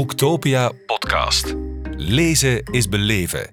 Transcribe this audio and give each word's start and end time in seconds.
Boektopia 0.00 0.72
podcast. 0.86 1.56
Lezen 1.96 2.62
is 2.64 2.88
beleven. 2.88 3.50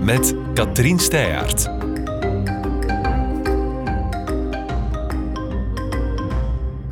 Met 0.00 0.34
Katrien 0.54 0.98
Steyaert. 0.98 1.64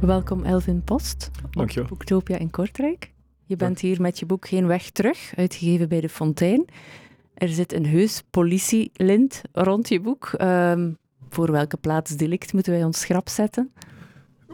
Welkom 0.00 0.44
Elvin 0.44 0.82
Post 0.82 1.30
Dankjewel. 1.50 1.84
op 1.84 1.88
Boektopia 1.88 2.38
in 2.38 2.50
Kortrijk. 2.50 3.12
Je 3.44 3.56
bent 3.56 3.80
hier 3.80 4.00
met 4.00 4.18
je 4.18 4.26
boek 4.26 4.48
Geen 4.48 4.66
Weg 4.66 4.90
Terug, 4.90 5.32
uitgegeven 5.36 5.88
bij 5.88 6.00
De 6.00 6.08
Fontein. 6.08 6.64
Er 7.34 7.48
zit 7.48 7.72
een 7.72 7.86
heus 7.86 8.22
politielint 8.30 9.42
rond 9.52 9.88
je 9.88 10.00
boek. 10.00 10.32
Ehm, 10.36 10.92
voor 11.28 11.50
welke 11.50 11.76
plaatsdelict 11.76 12.52
moeten 12.52 12.72
wij 12.72 12.84
ons 12.84 13.00
schrap 13.00 13.28
zetten? 13.28 13.72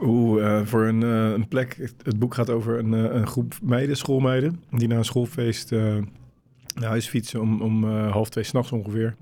Eh, 0.01 0.65
voor 0.65 0.85
een, 0.85 1.03
eh, 1.03 1.31
een 1.31 1.47
plek. 1.47 1.91
Het, 2.03 2.19
boek 2.19 2.33
gaat 2.33 2.49
over 2.49 2.79
een, 2.79 2.93
eh, 2.93 3.15
een 3.15 3.27
groep 3.27 3.53
meiden, 3.63 3.97
schoolmeiden, 3.97 4.63
die 4.71 4.87
na 4.87 4.95
een 4.95 5.05
schoolfeest 5.05 5.71
naar 5.71 6.89
huis 6.89 7.07
fietsen 7.07 7.41
om, 7.41 7.61
om 7.61 7.83
half 7.93 8.29
twee 8.29 8.43
s'nachts 8.43 8.71
ongeveer. 8.71 9.15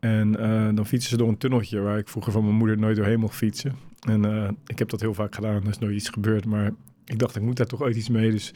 En 0.00 0.32
dan 0.74 0.86
fietsen 0.86 1.10
ze 1.10 1.16
door 1.16 1.28
een 1.28 1.36
tunneltje 1.36 1.80
waar 1.80 1.98
ik 1.98 2.08
vroeger 2.08 2.32
van 2.32 2.44
mijn 2.44 2.56
moeder 2.56 2.78
nooit 2.78 2.96
doorheen 2.96 3.20
mocht 3.20 3.36
fietsen. 3.36 3.72
En 4.08 4.24
ik 4.66 4.78
heb 4.78 4.88
dat 4.88 5.00
heel 5.00 5.14
vaak 5.14 5.34
gedaan, 5.34 5.62
er 5.62 5.68
is 5.68 5.78
nooit 5.78 5.94
iets 5.94 6.08
gebeurd. 6.08 6.46
Maar 6.46 6.70
ik 7.04 7.18
dacht, 7.18 7.36
ik 7.36 7.42
moet 7.42 7.56
daar 7.56 7.66
toch 7.66 7.82
ooit 7.82 7.96
iets 7.96 8.08
mee. 8.08 8.30
Dus 8.30 8.52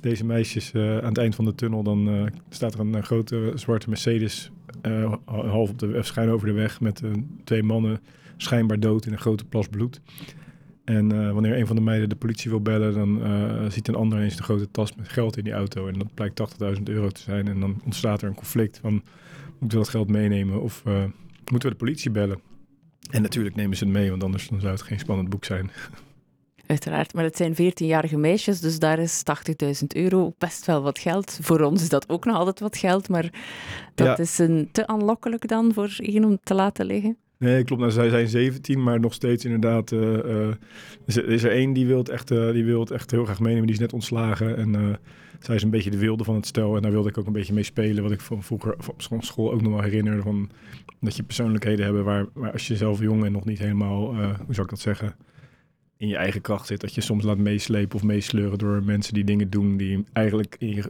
deze 0.00 0.24
meisjes 0.24 0.74
aan 0.74 1.04
het 1.04 1.18
eind 1.18 1.34
van 1.34 1.44
de 1.44 1.54
tunnel, 1.54 1.82
dan 1.82 2.30
staat 2.48 2.74
er 2.74 2.80
een, 2.80 3.02
grote 3.02 3.52
zwarte 3.54 3.88
Mercedes 3.88 4.50
half 5.24 5.70
op 5.70 5.78
de, 5.78 6.02
schuin 6.02 6.30
over 6.30 6.46
de 6.46 6.52
weg 6.52 6.80
met 6.80 7.02
twee 7.44 7.62
mannen 7.62 8.00
schijnbaar 8.36 8.80
dood 8.80 9.06
in 9.06 9.12
een 9.12 9.18
grote 9.18 9.44
plas 9.44 9.68
bloed. 9.68 10.00
En 10.84 11.12
eh, 11.12 11.32
wanneer 11.32 11.56
een 11.58 11.66
van 11.66 11.76
de 11.76 11.82
meiden 11.82 12.08
de 12.08 12.16
politie 12.16 12.50
wil 12.50 12.60
bellen, 12.60 12.94
dan 12.94 13.22
eh, 13.24 13.70
ziet 13.70 13.88
een 13.88 13.94
ander 13.94 14.20
eens 14.20 14.36
een 14.38 14.44
grote 14.44 14.70
tas 14.70 14.94
met 14.94 15.08
geld 15.08 15.36
in 15.36 15.44
die 15.44 15.52
auto. 15.52 15.86
En 15.88 15.98
dat 15.98 16.14
blijkt 16.14 16.40
80.000 16.76 16.82
euro 16.84 17.08
te 17.08 17.20
zijn. 17.20 17.48
En 17.48 17.60
dan 17.60 17.80
ontstaat 17.84 18.22
er 18.22 18.28
een 18.28 18.34
conflict 18.34 18.78
van, 18.82 18.92
moeten 19.58 19.78
we 19.78 19.84
dat 19.84 19.88
geld 19.88 20.08
meenemen 20.08 20.62
of 20.62 20.82
eh, 20.86 21.04
moeten 21.50 21.68
we 21.68 21.74
de 21.76 21.84
politie 21.84 22.10
bellen? 22.10 22.40
En 23.10 23.22
natuurlijk 23.22 23.56
nemen 23.56 23.76
ze 23.76 23.84
het 23.84 23.92
mee, 23.92 24.10
want 24.10 24.22
anders 24.24 24.48
dan 24.48 24.60
zou 24.60 24.72
het 24.72 24.82
geen 24.82 24.98
spannend 24.98 25.28
boek 25.28 25.44
zijn. 25.44 25.70
Uiteraard, 26.66 27.14
maar 27.14 27.24
het 27.24 27.36
zijn 27.36 27.54
14-jarige 27.54 28.16
meisjes, 28.16 28.60
dus 28.60 28.78
daar 28.78 28.98
is 28.98 29.22
80.000 29.80 29.86
euro 29.86 30.34
best 30.38 30.66
wel 30.66 30.82
wat 30.82 30.98
geld. 30.98 31.38
Voor 31.42 31.60
ons 31.60 31.82
is 31.82 31.88
dat 31.88 32.08
ook 32.08 32.24
nog 32.24 32.36
altijd 32.36 32.60
wat 32.60 32.76
geld, 32.76 33.08
maar 33.08 33.30
dat 33.94 34.06
Ja. 34.06 34.18
is 34.18 34.38
een 34.38 34.68
te 34.72 34.86
aanlokkelijk 34.86 35.48
dan 35.48 35.72
voor 35.74 35.96
iemand 36.00 36.32
om 36.32 36.38
te 36.42 36.54
laten 36.54 36.86
liggen. 36.86 37.16
Nee, 37.40 37.64
klopt. 37.64 37.80
Nou, 37.80 37.92
zij 37.92 38.08
zijn 38.08 38.28
17, 38.28 38.82
maar 38.82 39.00
nog 39.00 39.14
steeds 39.14 39.44
inderdaad. 39.44 39.92
eh, 39.92 40.48
eh, 40.48 40.56
is 41.06 41.42
er 41.44 41.50
één 41.50 41.72
die 41.72 41.86
wil, 41.86 41.98
het 41.98 42.08
echt, 42.08 42.30
eh, 42.30 42.50
die 42.52 42.90
echt 42.90 43.10
heel 43.10 43.24
graag 43.24 43.40
meenemen. 43.40 43.66
Die 43.66 43.74
is 43.74 43.80
net 43.80 43.92
ontslagen. 43.92 44.56
En 44.56 44.98
zij 45.38 45.54
is 45.54 45.62
een 45.62 45.70
beetje 45.70 45.90
de 45.90 45.98
wilde 45.98 46.24
van 46.24 46.34
het 46.34 46.46
stel. 46.46 46.76
En 46.76 46.82
daar 46.82 46.90
wilde 46.90 47.08
ik 47.08 47.18
ook 47.18 47.26
een 47.26 47.32
beetje 47.32 47.52
mee 47.52 47.62
spelen. 47.62 48.02
Wat 48.02 48.12
ik 48.12 48.20
van 48.20 48.42
vroeger 48.42 48.74
van 48.96 49.22
school 49.22 49.52
ook 49.52 49.62
nog 49.62 49.72
wel 49.72 49.82
herinner. 49.82 50.22
Van, 50.22 50.50
dat 51.00 51.16
je 51.16 51.22
persoonlijkheden 51.22 51.84
hebben 51.84 52.04
waar, 52.04 52.26
waar 52.34 52.52
als 52.52 52.66
je 52.66 52.76
zelf 52.76 53.00
jong 53.00 53.24
en 53.24 53.32
nog 53.32 53.44
niet 53.44 53.58
helemaal, 53.58 54.14
hoe 54.14 54.54
zou 54.54 54.62
ik 54.62 54.70
dat 54.70 54.80
zeggen, 54.80 55.14
in 55.96 56.08
je 56.08 56.16
eigen 56.16 56.40
kracht 56.40 56.66
zit. 56.66 56.80
Dat 56.80 56.94
je 56.94 57.00
soms 57.00 57.24
laat 57.24 57.38
meeslepen 57.38 57.96
of 57.96 58.02
meesleuren 58.02 58.58
door 58.58 58.84
mensen 58.84 59.14
die 59.14 59.24
dingen 59.24 59.50
doen 59.50 59.76
die 59.76 60.04
eigenlijk 60.12 60.56
in 60.58 60.74
je, 60.74 60.82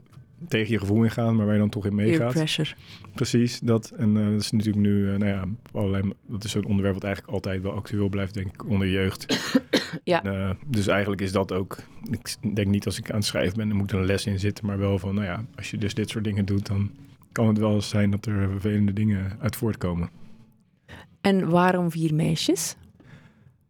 tegen 0.48 0.72
je 0.72 0.78
gevoel 0.78 1.02
ingaan, 1.02 1.36
maar 1.36 1.44
waar 1.44 1.54
je 1.54 1.60
dan 1.60 1.68
toch 1.68 1.86
in 1.86 1.94
meegaat. 1.94 2.32
pressure. 2.32 2.70
Precies, 3.14 3.60
dat. 3.60 3.90
En 3.90 4.16
eh, 4.16 4.30
dat 4.30 4.40
is 4.40 4.50
natuurlijk 4.50 4.86
nu, 4.86 5.12
eh, 5.12 5.18
nou 5.18 5.30
ja, 5.30 5.44
allerlei, 5.72 6.12
dat 6.28 6.44
is 6.44 6.50
zo'n 6.50 6.64
onderwerp 6.64 6.94
wat 6.94 7.04
eigenlijk 7.04 7.34
altijd 7.34 7.62
wel 7.62 7.72
actueel 7.72 8.08
blijft, 8.08 8.34
denk 8.34 8.46
ik, 8.46 8.68
onder 8.68 8.88
jeugd. 8.88 9.26
Ja. 10.04 10.24
En, 10.24 10.32
eh, 10.34 10.50
dus 10.66 10.86
eigenlijk 10.86 11.20
is 11.20 11.32
dat 11.32 11.52
ook, 11.52 11.78
ik 12.10 12.54
denk 12.54 12.68
niet 12.68 12.86
als 12.86 12.98
ik 12.98 13.10
aan 13.10 13.16
het 13.16 13.24
schrijven 13.24 13.56
ben, 13.56 13.68
er 13.68 13.74
moet 13.74 13.92
een 13.92 14.04
les 14.04 14.26
in 14.26 14.38
zitten, 14.38 14.66
maar 14.66 14.78
wel 14.78 14.98
van, 14.98 15.14
nou 15.14 15.26
ja, 15.26 15.44
als 15.56 15.70
je 15.70 15.78
dus 15.78 15.94
dit 15.94 16.10
soort 16.10 16.24
dingen 16.24 16.44
doet, 16.44 16.66
dan 16.66 16.90
kan 17.32 17.48
het 17.48 17.58
wel 17.58 17.74
eens 17.74 17.88
zijn 17.88 18.10
dat 18.10 18.26
er 18.26 18.48
vervelende 18.50 18.92
dingen 18.92 19.36
uit 19.40 19.56
voortkomen. 19.56 20.10
En 21.20 21.48
waarom 21.48 21.90
vier 21.90 22.14
meisjes? 22.14 22.76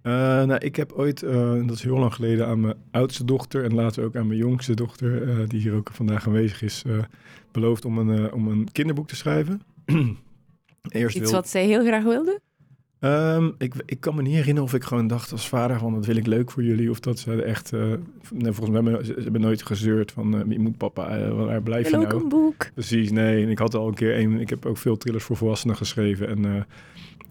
Eh, 0.02 0.12
nou, 0.44 0.58
ik 0.58 0.76
heb 0.76 0.92
ooit, 0.92 1.22
eh, 1.22 1.66
dat 1.66 1.76
is 1.76 1.82
heel 1.82 1.98
lang 1.98 2.14
geleden, 2.14 2.46
aan 2.46 2.60
mijn 2.60 2.74
oudste 2.90 3.24
dochter 3.24 3.64
en 3.64 3.74
later 3.74 4.04
ook 4.04 4.16
aan 4.16 4.26
mijn 4.26 4.38
jongste 4.38 4.74
dochter, 4.74 5.28
eh, 5.28 5.48
die 5.48 5.60
hier 5.60 5.74
ook 5.74 5.90
vandaag 5.92 6.26
aanwezig 6.26 6.62
is, 6.62 6.84
beloofd 7.52 7.84
om 7.84 7.98
een, 7.98 8.32
om 8.32 8.48
een 8.48 8.68
kinderboek 8.72 9.08
te 9.08 9.16
schrijven. 9.16 9.62
Eerst 10.88 11.16
Iets 11.16 11.24
wil- 11.24 11.40
wat 11.40 11.48
zij 11.48 11.66
heel 11.66 11.84
graag 11.84 12.02
wilde? 12.02 12.40
Ehm, 13.00 13.50
ik, 13.58 13.74
ik 13.86 14.00
kan 14.00 14.14
me 14.14 14.22
niet 14.22 14.34
herinneren 14.34 14.62
of 14.68 14.74
ik 14.74 14.84
gewoon 14.84 15.06
dacht 15.06 15.32
als 15.32 15.48
vader 15.48 15.78
van 15.78 15.94
dat 15.94 16.06
wil 16.06 16.16
ik 16.16 16.26
leuk 16.26 16.50
voor 16.50 16.62
jullie. 16.62 16.90
Of 16.90 17.00
dat 17.00 17.18
ze 17.18 17.42
echt, 17.42 17.72
nee, 17.72 18.52
volgens 18.52 18.68
mij 18.68 18.82
hebben 18.82 19.06
ze, 19.06 19.12
ze 19.16 19.22
hebben 19.22 19.40
nooit 19.40 19.62
gezeurd 19.62 20.12
van 20.12 20.34
eh, 20.40 20.50
je 20.50 20.58
moet 20.58 20.76
papa, 20.76 21.30
waar 21.30 21.62
blijf 21.62 21.84
je 21.84 21.90
wil 21.90 22.00
ook 22.00 22.08
nou? 22.08 22.22
een 22.22 22.28
boek. 22.28 22.70
Precies, 22.74 23.10
nee. 23.10 23.42
En 23.44 23.50
ik 23.50 23.58
had 23.58 23.74
al 23.74 23.88
een 23.88 23.94
keer 23.94 24.18
een, 24.18 24.40
ik 24.40 24.50
heb 24.50 24.66
ook 24.66 24.76
veel 24.76 24.96
thrillers 24.96 25.24
voor 25.24 25.36
volwassenen 25.36 25.76
geschreven. 25.76 26.28
En 26.28 26.66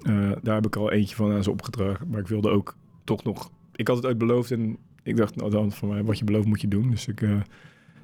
eh, 0.01 0.31
daar 0.41 0.55
heb 0.55 0.65
ik 0.65 0.75
al 0.75 0.91
eentje 0.91 1.15
van 1.15 1.31
aan 1.31 1.43
ze 1.43 1.51
opgedragen. 1.51 2.09
Maar 2.09 2.19
ik 2.19 2.27
wilde 2.27 2.49
ook 2.49 2.75
toch 3.03 3.23
nog, 3.23 3.51
ik 3.75 3.87
had 3.87 3.97
het 3.97 4.05
ooit 4.05 4.17
beloofd 4.17 4.51
en 4.51 4.77
ik 5.03 5.17
dacht 5.17 5.35
nou 5.35 5.49
dan 5.49 5.71
van 5.71 5.89
mij, 5.89 6.03
wat 6.03 6.19
je 6.19 6.25
belooft 6.25 6.47
moet 6.47 6.61
je 6.61 6.67
doen. 6.67 6.89
Dus 6.89 7.07
ik, 7.07 7.21
eh, 7.21 7.39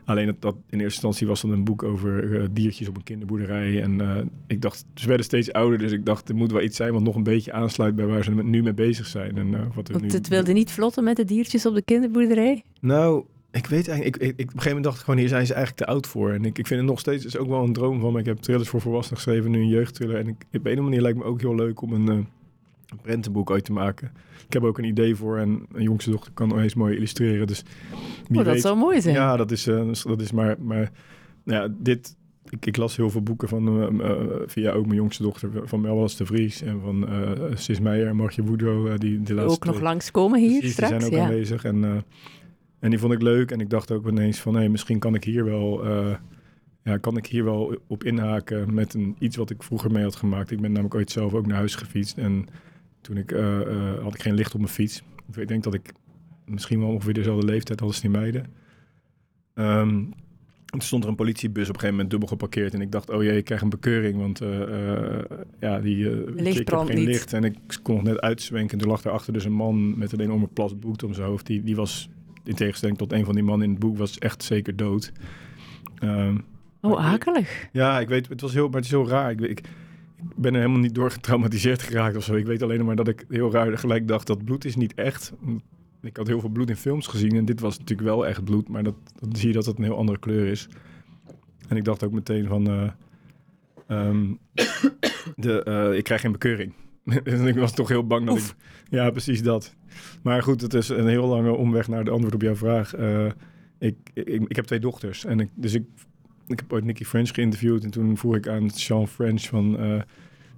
alleen 0.06 0.26
dat, 0.26 0.42
dat 0.42 0.56
in 0.56 0.80
eerste 0.80 0.84
instantie 0.84 1.28
was 1.28 1.42
dan 1.42 1.52
een 1.52 1.64
boek 1.64 1.84
over 1.84 2.42
eh, 2.42 2.48
diertjes 2.52 2.88
op 2.88 2.96
een 2.96 3.04
kinderboerderij. 3.04 3.82
En 3.82 4.02
eh, 4.02 4.24
ik 4.48 4.62
dacht, 4.62 4.86
ze 4.94 5.08
werden 5.08 5.26
steeds 5.26 5.52
ouder, 5.52 5.78
dus 5.78 5.92
ik 5.92 6.06
dacht, 6.06 6.30
er 6.30 6.36
moet 6.36 6.52
wel 6.52 6.62
iets 6.62 6.76
zijn 6.76 6.94
wat 6.94 7.02
nog 7.02 7.16
een 7.16 7.24
beetje 7.24 7.52
aansluit 7.52 7.96
bij 7.96 8.06
waar 8.06 8.24
ze 8.24 8.32
nu 8.32 8.64
mee 8.64 8.74
bezig 8.74 9.06
zijn. 9.06 9.38
En, 9.38 9.54
eh, 9.54 9.60
wat 9.74 9.88
er 9.88 9.94
Want 9.94 10.06
nu... 10.06 10.18
het 10.18 10.28
wilde 10.28 10.54
niet 10.54 10.72
vlotten 10.72 11.04
met 11.04 11.16
de 11.16 11.26
diertjes 11.26 11.66
op 11.66 11.74
de 11.76 11.82
kinderboerderij. 11.82 12.64
Nou, 12.80 13.26
ik 13.56 13.66
weet 13.68 13.88
eigenlijk, 13.88 14.18
ik, 14.18 14.22
ik, 14.22 14.32
op 14.32 14.40
een 14.40 14.46
gegeven 14.48 14.68
moment 14.68 14.84
dacht 14.84 14.98
ik 14.98 15.04
gewoon, 15.04 15.20
hier 15.20 15.30
zijn 15.30 15.46
ze 15.46 15.54
eigenlijk 15.54 15.86
te 15.86 15.92
oud 15.94 16.08
voor. 16.08 16.32
En 16.32 16.46
ik, 16.46 16.58
ik 16.58 16.68
vind 16.68 16.80
het 16.80 16.90
nog 16.90 17.00
steeds, 17.00 17.26
is 17.26 17.38
ook 17.38 17.48
wel 17.48 17.64
een 17.64 17.74
droom 17.74 18.00
van 18.00 18.14
me. 18.14 18.20
Ik 18.20 18.26
heb 18.26 18.38
thrillers 18.38 18.70
voor 18.70 18.82
volwassenen 18.82 19.22
geschreven, 19.22 19.52
nu 19.52 19.60
een 19.60 19.68
jeugdthriller. 19.68 20.18
En 20.18 20.28
ik, 20.28 20.36
op 20.36 20.46
een 20.52 20.60
of 20.60 20.66
andere 20.66 20.82
manier 20.82 21.02
lijkt 21.02 21.18
me 21.18 21.24
ook 21.24 21.42
heel 21.42 21.56
leuk 21.56 21.82
om 21.82 21.94
een, 21.94 22.10
eh, 22.10 22.16
een 22.16 23.00
prentenboek 23.02 23.52
uit 23.52 23.66
te 23.66 23.72
maken. 23.72 24.12
Ik 24.48 24.54
heb 24.54 24.64
ook 24.64 24.78
een 24.78 24.84
idee 24.84 25.16
voor 25.16 25.38
en 25.38 25.66
een 25.74 25.84
jongste 25.84 26.12
dochter 26.12 26.32
kan 26.34 26.48
nog 26.48 26.60
eens 26.60 26.76
mooi 26.76 26.96
illustreren. 26.96 27.48
Dus 27.48 27.64
wie 28.28 28.40
Oh, 28.40 28.46
dat 28.46 28.54
weet. 28.54 28.62
zou 28.62 28.78
mooi 28.78 29.02
zijn. 29.02 29.16
Ja, 29.16 29.38
dat 29.38 29.52
is, 29.52 29.68
eh, 29.68 29.92
dat 30.04 30.22
is 30.22 30.32
maar, 30.32 30.56
maar 30.60 30.92
nou 31.44 31.62
ja, 31.62 31.76
dit... 31.80 32.16
Ik, 32.50 32.66
ik 32.66 32.78
las 32.78 32.96
heel 32.96 33.10
veel 33.10 33.22
boeken 33.22 33.48
van, 33.48 34.02
eh, 34.02 34.16
via 34.46 34.72
ook 34.72 34.86
mijn 34.86 34.98
jongste 34.98 35.24
dochter, 35.24 35.50
van 35.64 35.82
Melwas 35.82 36.16
de 36.16 36.26
Vries 36.26 36.62
en 36.62 36.82
van 36.82 37.08
eh 37.08 37.32
Sis 37.54 37.80
Meijer 37.80 38.08
en 38.08 38.16
Margje 38.16 38.42
eh, 38.42 38.98
die, 38.98 39.22
die 39.22 39.36
laatste 39.36 39.52
ook 39.52 39.66
nog 39.66 39.82
langskomen 39.82 40.40
hier 40.40 40.58
Precies, 40.58 40.72
straks. 40.72 40.92
die 40.92 41.02
zijn 41.02 41.14
ook 41.14 41.20
ja. 41.20 41.26
aanwezig. 41.26 41.64
En, 41.64 42.04
en 42.80 42.90
die 42.90 43.00
vond 43.00 43.14
ik 43.14 43.22
leuk. 43.22 43.52
En 43.52 43.60
ik 43.60 43.70
dacht 43.70 43.92
ook 43.92 44.08
ineens 44.08 44.40
van, 44.40 44.56
hé, 44.56 44.70
misschien 44.70 45.00
kan 45.00 45.16
ik 45.16 45.24
hier 45.24 45.46
wel... 45.46 45.86
eh, 45.86 46.16
ja, 46.84 46.98
kan 46.98 47.18
ik 47.18 47.26
hier 47.26 47.44
wel 47.44 47.78
op 47.88 48.04
inhaken 48.04 48.74
met 48.74 48.94
een, 48.94 49.16
iets 49.20 49.36
wat 49.36 49.50
ik 49.50 49.64
vroeger 49.64 49.92
mee 49.92 50.04
had 50.04 50.16
gemaakt. 50.16 50.52
Ik 50.52 50.62
ben 50.62 50.72
namelijk 50.72 50.96
ooit 50.96 51.12
zelf 51.12 51.34
ook 51.34 51.46
naar 51.48 51.58
huis 51.58 51.76
gefietst. 51.76 52.18
En 52.18 52.48
toen 53.02 53.18
ik, 53.18 53.32
eh, 53.32 53.62
eh, 53.62 54.02
had 54.04 54.14
ik 54.14 54.22
geen 54.22 54.34
licht 54.34 54.54
op 54.54 54.60
mijn 54.60 54.72
fiets. 54.72 55.04
Ik 55.36 55.48
denk 55.48 55.64
dat 55.64 55.74
ik 55.74 55.94
misschien 56.46 56.80
wel 56.80 56.90
ongeveer 56.90 57.14
dezelfde 57.14 57.46
leeftijd 57.46 57.80
had 57.80 57.90
als 57.90 58.02
die 58.02 58.10
meiden. 58.10 58.46
Ehm, 59.54 60.04
toen 60.66 60.82
stond 60.82 61.04
er 61.04 61.10
een 61.10 61.16
politiebus 61.16 61.62
op 61.64 61.68
een 61.74 61.80
gegeven 61.80 61.92
moment 61.94 62.10
dubbel 62.10 62.28
geparkeerd. 62.30 62.74
En 62.74 62.82
ik 62.82 62.92
dacht, 62.92 63.10
oh 63.10 63.24
jee, 63.24 63.38
ik 63.38 63.46
krijg 63.46 63.62
een 63.62 63.70
bekeuring. 63.70 64.18
Want 64.18 64.42
eh, 64.42 65.20
ja, 65.60 65.80
die, 65.80 66.10
ik- 66.60 66.66
brandt 66.66 66.90
geen 66.92 67.00
niet. 67.00 67.08
licht. 67.08 67.34
En 67.34 67.44
ik 67.44 67.58
kon 67.82 67.96
nog 67.96 68.04
net 68.04 68.20
uitzwenken. 68.22 68.72
En 68.72 68.78
toen 68.78 68.92
lag 68.92 69.02
daarachter 69.02 69.34
dus 69.34 69.46
een 69.46 69.54
man 69.54 69.98
met 69.98 70.12
een 70.12 70.20
enorme 70.20 70.48
plas 70.48 70.74
bloed 70.80 71.04
om 71.04 71.14
zijn 71.14 71.28
hoofd. 71.28 71.46
Die, 71.46 71.64
die 71.64 71.76
was, 71.76 72.10
in 72.48 72.56
tegenstelling 72.56 72.98
tot 72.98 73.12
een 73.12 73.26
van 73.26 73.34
die 73.34 73.44
mannen 73.44 73.66
in 73.68 73.74
het 73.74 73.82
boek, 73.84 73.98
was 73.98 74.18
echt 74.18 74.44
zeker 74.44 74.76
dood. 74.76 75.12
Ehm, 76.00 76.38
Oh, 76.82 77.06
akelig. 77.06 77.68
ja, 77.72 78.00
ik 78.00 78.08
weet, 78.08 78.30
het 78.30 78.42
was 78.42 78.54
heel, 78.54 78.66
maar 78.66 78.76
het 78.76 78.86
is 78.86 78.92
heel 78.92 79.08
raar. 79.08 79.32
Ik, 79.32 79.42
ik 79.42 79.62
ben 80.36 80.54
er 80.54 80.60
helemaal 80.60 80.82
niet 80.82 80.96
door 80.96 81.12
getraumatiseerd 81.12 81.82
geraakt 81.82 82.16
of 82.16 82.24
zo. 82.24 82.36
Ik 82.36 82.46
weet 82.46 82.64
alleen 82.64 82.86
maar 82.86 82.96
dat 82.96 83.08
ik 83.08 83.26
heel 83.30 83.52
raar 83.52 83.78
gelijk 83.78 84.08
dacht, 84.08 84.28
dat 84.28 84.44
bloed 84.46 84.66
is 84.66 84.76
niet 84.76 84.94
echt. 84.94 85.34
Ik 86.02 86.18
had 86.18 86.28
heel 86.28 86.40
veel 86.40 86.50
bloed 86.50 86.70
in 86.70 86.76
films 86.76 87.08
gezien 87.08 87.36
en 87.36 87.46
dit 87.46 87.60
was 87.60 87.80
natuurlijk 87.80 88.08
wel 88.08 88.28
echt 88.28 88.44
bloed, 88.44 88.70
maar 88.70 88.84
dat, 88.84 88.96
dan 89.20 89.36
zie 89.36 89.48
je 89.48 89.54
dat 89.54 89.66
het 89.66 89.78
een 89.78 89.84
heel 89.84 89.98
andere 89.98 90.20
kleur 90.20 90.48
is. 90.48 90.68
En 91.68 91.78
ik 91.78 91.84
dacht 91.84 92.04
ook 92.04 92.12
meteen 92.12 92.48
van, 92.48 92.68
eh, 92.70 92.90
ehm, 93.88 94.34
de, 95.46 95.64
eh, 95.64 95.98
ik 95.98 96.04
krijg 96.04 96.22
geen 96.22 96.32
bekeuring. 96.32 96.74
ik 97.46 97.56
was 97.56 97.74
toch 97.74 97.88
heel 97.88 98.08
bang 98.08 98.26
dat 98.26 98.36
Oef. 98.36 98.50
ik... 98.50 98.56
Ja, 98.90 99.10
precies 99.10 99.44
dat. 99.44 99.76
Maar 100.22 100.44
goed, 100.44 100.62
het 100.62 100.74
is 100.74 100.90
een 100.90 101.08
heel 101.08 101.28
lange 101.28 101.52
omweg 101.52 101.88
naar 101.88 102.04
de 102.04 102.12
antwoord 102.12 102.34
op 102.34 102.42
jouw 102.42 102.56
vraag. 102.56 102.94
Eh, 102.94 103.26
ik, 103.80 103.96
ik, 104.14 104.42
ik 104.48 104.56
heb 104.56 104.66
twee 104.66 104.80
dochters 104.80 105.26
en 105.26 105.40
ik, 105.40 105.50
dus 105.54 105.74
ik 105.74 105.84
ik 106.48 106.60
heb 106.60 106.74
ooit 106.74 106.84
Nicky 106.84 107.04
French 107.04 107.30
geïnterviewd 107.34 107.84
en 107.84 107.92
toen 107.92 108.18
vroeg 108.18 108.36
ik 108.36 108.48
aan 108.48 108.70
Sean 108.70 109.08
French 109.08 109.42
van... 109.42 109.78
eh, 109.78 110.02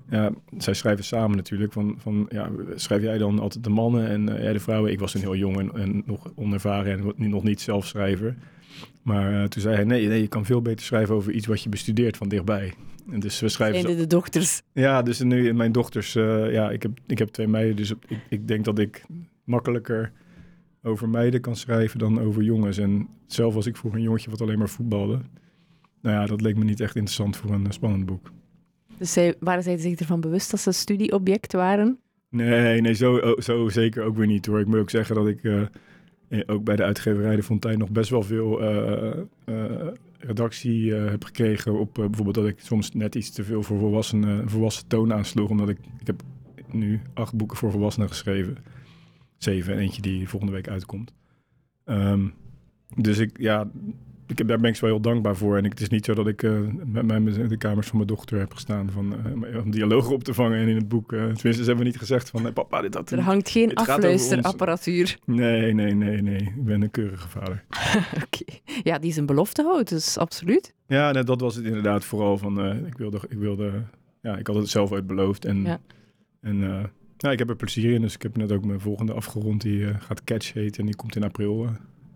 ja, 0.10 0.32
zij 0.58 0.74
schrijven 0.74 1.04
samen 1.04 1.38
natuurlijk. 1.38 1.74
Van, 1.74 1.96
van, 1.98 2.26
ja, 2.30 2.50
schrijf 2.76 3.02
jij 3.02 3.18
dan 3.18 3.40
altijd 3.40 3.64
de 3.64 3.70
mannen 3.70 4.08
en 4.08 4.26
jij 4.26 4.54
de 4.54 4.60
vrouwen? 4.60 4.92
Ik 4.92 5.00
was 5.00 5.12
toen 5.12 5.22
heel 5.22 5.36
jong 5.36 5.60
en, 5.60 5.72
en 5.82 6.04
nog 6.06 6.32
onervaren 6.36 7.00
en 7.00 7.14
nu 7.16 7.28
nog 7.28 7.44
niet 7.44 7.62
zelfschrijver. 7.62 8.36
Maar 9.02 9.42
eh, 9.42 9.48
toen 9.48 9.62
zei 9.62 9.76
hij, 9.76 9.84
nee, 9.84 10.08
nee, 10.08 10.22
je 10.22 10.28
kan 10.28 10.46
veel 10.46 10.62
beter 10.62 10.86
schrijven 10.86 11.16
over 11.16 11.32
iets 11.32 11.48
wat 11.48 11.62
je 11.62 11.70
bestudeert 11.70 12.18
van 12.18 12.30
dichtbij. 12.30 12.74
En 13.12 13.20
dus 13.20 13.40
we 13.40 13.50
schrijven... 13.50 13.98
De 13.98 14.08
dochters. 14.08 14.62
ja, 14.74 15.02
dus 15.02 15.20
nu 15.20 15.54
mijn 15.54 15.72
dochters, 15.72 16.16
eh, 16.16 16.52
ja, 16.52 16.70
ik 16.70 16.82
heb, 16.82 17.00
ik 17.08 17.18
heb 17.18 17.30
twee 17.30 17.48
meiden, 17.48 17.76
dus 17.76 17.92
ik, 17.92 18.20
ik 18.30 18.48
denk 18.48 18.66
dat 18.66 18.80
ik 18.80 19.06
makkelijker 19.44 20.12
over 20.84 21.10
meiden 21.10 21.42
kan 21.42 21.56
schrijven 21.56 22.00
dan 22.00 22.22
over 22.22 22.44
jongens. 22.44 22.78
En 22.78 23.08
zelf 23.26 23.54
was 23.54 23.66
ik 23.66 23.78
vroeger 23.78 24.00
een 24.00 24.06
jongetje 24.06 24.30
wat 24.30 24.42
alleen 24.42 24.58
maar 24.58 24.70
voetbalde. 24.70 25.22
Nou 26.02 26.16
ja, 26.16 26.26
dat 26.26 26.42
leek 26.42 26.58
me 26.58 26.64
niet 26.64 26.80
echt 26.80 26.96
interessant 26.96 27.38
voor 27.38 27.52
een 27.52 27.66
eh, 27.66 27.72
spannend 27.72 28.06
boek. 28.06 28.32
Dus 28.98 29.14
zij, 29.14 29.36
waren 29.40 29.64
zij 29.64 29.78
zich 29.78 30.00
ervan 30.00 30.22
bewust 30.22 30.52
dat 30.52 30.60
ze 30.60 30.72
studieobject 30.72 31.54
waren? 31.54 32.00
Nee, 32.30 32.82
nee 32.82 32.94
zo, 32.94 33.18
oh, 33.18 33.40
zo 33.40 33.70
zeker 33.70 34.04
ook 34.04 34.16
weer 34.16 34.28
niet 34.28 34.46
hoor. 34.46 34.60
Ik 34.60 34.68
moet 34.68 34.80
ook 34.80 34.90
zeggen 34.90 35.16
dat 35.16 35.28
ik 35.28 35.44
ook 36.46 36.64
bij 36.64 36.76
de 36.76 36.84
uitgeverij 36.84 37.36
De 37.36 37.44
Fontein 37.44 37.80
nog 37.80 37.90
best 37.90 38.10
wel 38.10 38.24
veel 38.24 38.62
eh, 38.62 39.20
eh, 39.46 39.88
redactie 40.20 40.96
eh, 40.96 41.10
heb 41.10 41.24
gekregen. 41.24 41.80
Op 41.80 41.98
eh, 41.98 42.06
bijvoorbeeld 42.06 42.36
dat 42.36 42.48
ik 42.48 42.60
soms 42.60 42.92
net 42.94 43.16
iets 43.16 43.32
te 43.32 43.44
veel 43.44 43.64
voor 43.64 43.78
volwassenen, 43.78 44.50
volwassen 44.50 44.88
toon 44.88 45.14
aansloeg. 45.14 45.50
Omdat 45.50 45.70
ik, 45.70 45.78
ik 46.00 46.08
heb 46.08 46.24
nu 46.72 47.02
acht 47.14 47.34
boeken 47.34 47.58
voor 47.58 47.72
volwassenen 47.72 48.10
geschreven. 48.10 48.58
Zeven 49.38 49.74
en 49.74 49.80
eentje 49.80 50.02
die 50.02 50.30
volgende 50.30 50.54
week 50.54 50.68
uitkomt. 50.68 51.14
Ehm, 51.84 52.28
dus 52.96 53.18
ik, 53.18 53.38
ja, 53.40 53.70
ik, 54.28 54.48
daar 54.48 54.60
ben 54.60 54.70
ik 54.70 54.76
zo 54.76 54.86
heel 54.86 55.00
dankbaar 55.00 55.36
voor. 55.36 55.58
En 55.58 55.66
ik, 55.66 55.72
het 55.72 55.82
is 55.82 55.90
niet 55.90 56.06
zo 56.06 56.14
dat 56.14 56.28
ik 56.28 56.44
eh, 56.44 56.60
met 56.86 57.06
mij 57.06 57.18
in 57.18 57.48
de 57.48 57.58
kamers 57.58 57.88
van 57.88 57.96
mijn 57.98 58.08
dochter 58.10 58.40
heb 58.40 58.54
gestaan 58.54 58.92
van, 58.92 59.16
eh, 59.46 59.64
om 59.64 59.72
dialogen 59.72 60.14
op 60.14 60.24
te 60.24 60.34
vangen. 60.34 60.60
En 60.60 60.68
in 60.68 60.76
het 60.76 60.88
boek, 60.88 61.14
eh, 61.14 61.20
tenminste, 61.20 61.54
ze 61.54 61.64
hebben 61.64 61.86
niet 61.86 61.98
gezegd 61.98 62.30
van, 62.30 62.48
eh, 62.48 62.54
papa, 62.54 62.82
dit 62.82 62.94
had 62.94 63.12
Er 63.12 63.20
hangt 63.22 63.50
geen 63.50 63.74
afluisterapparatuur. 63.76 65.18
Nee, 65.26 65.74
nee, 65.74 65.94
nee, 65.94 66.22
nee. 66.22 66.42
Ik 66.42 66.64
ben 66.66 66.82
een 66.82 66.92
keurige 66.92 67.28
vader. 67.28 67.64
Oké. 68.24 68.44
Ja, 68.84 69.00
die 69.00 69.14
zijn 69.14 69.26
belofte 69.26 69.64
houdt, 69.64 69.90
dus 69.90 70.18
absoluut. 70.18 70.74
Ja, 70.88 71.12
dat 71.14 71.42
was 71.42 71.56
het 71.56 71.66
inderdaad 71.66 72.06
vooral 72.06 72.38
van, 72.38 72.62
eh, 72.62 72.88
ik 72.88 72.98
wilde, 72.98 73.20
ik 73.30 73.38
wilde, 73.38 73.72
ja, 74.22 74.38
ik 74.38 74.48
had 74.48 74.56
het 74.56 74.70
zelf 74.70 74.92
uit 74.94 75.08
beloofd. 75.08 75.46
En, 75.46 75.64
Ja. 75.64 75.80
en 76.42 76.64
eh, 76.64 76.84
ja, 77.18 77.32
ik 77.32 77.40
heb 77.40 77.50
er 77.50 77.56
plezier 77.56 77.94
in. 77.94 78.02
Dus 78.02 78.14
ik 78.14 78.22
heb 78.22 78.38
net 78.38 78.52
ook 78.52 78.66
mijn 78.66 78.80
volgende 78.80 79.14
afgerond. 79.14 79.62
Die 79.62 79.88
eh, 79.88 79.96
gaat 80.00 80.24
Catch 80.24 80.54
heten 80.54 80.80
en 80.80 80.86
die 80.86 80.96
komt 80.96 81.16
in 81.16 81.24
april, 81.24 81.64
eh, 81.66 81.72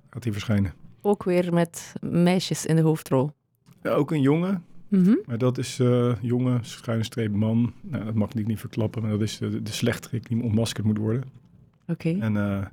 gaat 0.10 0.24
die 0.24 0.32
verschijnen. 0.32 0.74
Ook 1.02 1.24
weer 1.24 1.54
met 1.54 1.94
meisjes 2.02 2.66
in 2.66 2.76
de 2.76 2.82
hoofdrol. 2.82 3.32
Ja, 3.84 3.92
ook 3.92 4.12
een 4.12 4.22
jongen, 4.22 4.64
Mhm. 4.88 5.16
maar 5.26 5.38
dat 5.38 5.58
is 5.58 5.80
eh 5.80 6.14
jongen, 6.22 6.60
schuine 6.66 7.04
streep 7.04 7.32
man. 7.34 7.74
Nou, 7.82 8.06
dat 8.06 8.14
mag 8.14 8.34
ik 8.34 8.48
niet 8.48 8.60
verklappen, 8.60 9.02
maar 9.02 9.12
dat 9.12 9.22
is 9.22 9.38
de, 9.38 9.62
de 9.62 9.72
slechterik 9.72 10.28
die 10.28 10.44
ontmaskerd 10.44 10.86
moet 10.86 10.98
worden. 10.98 11.24
Oké. 11.88 12.10
En, 12.20 12.38
eh, 12.38 12.66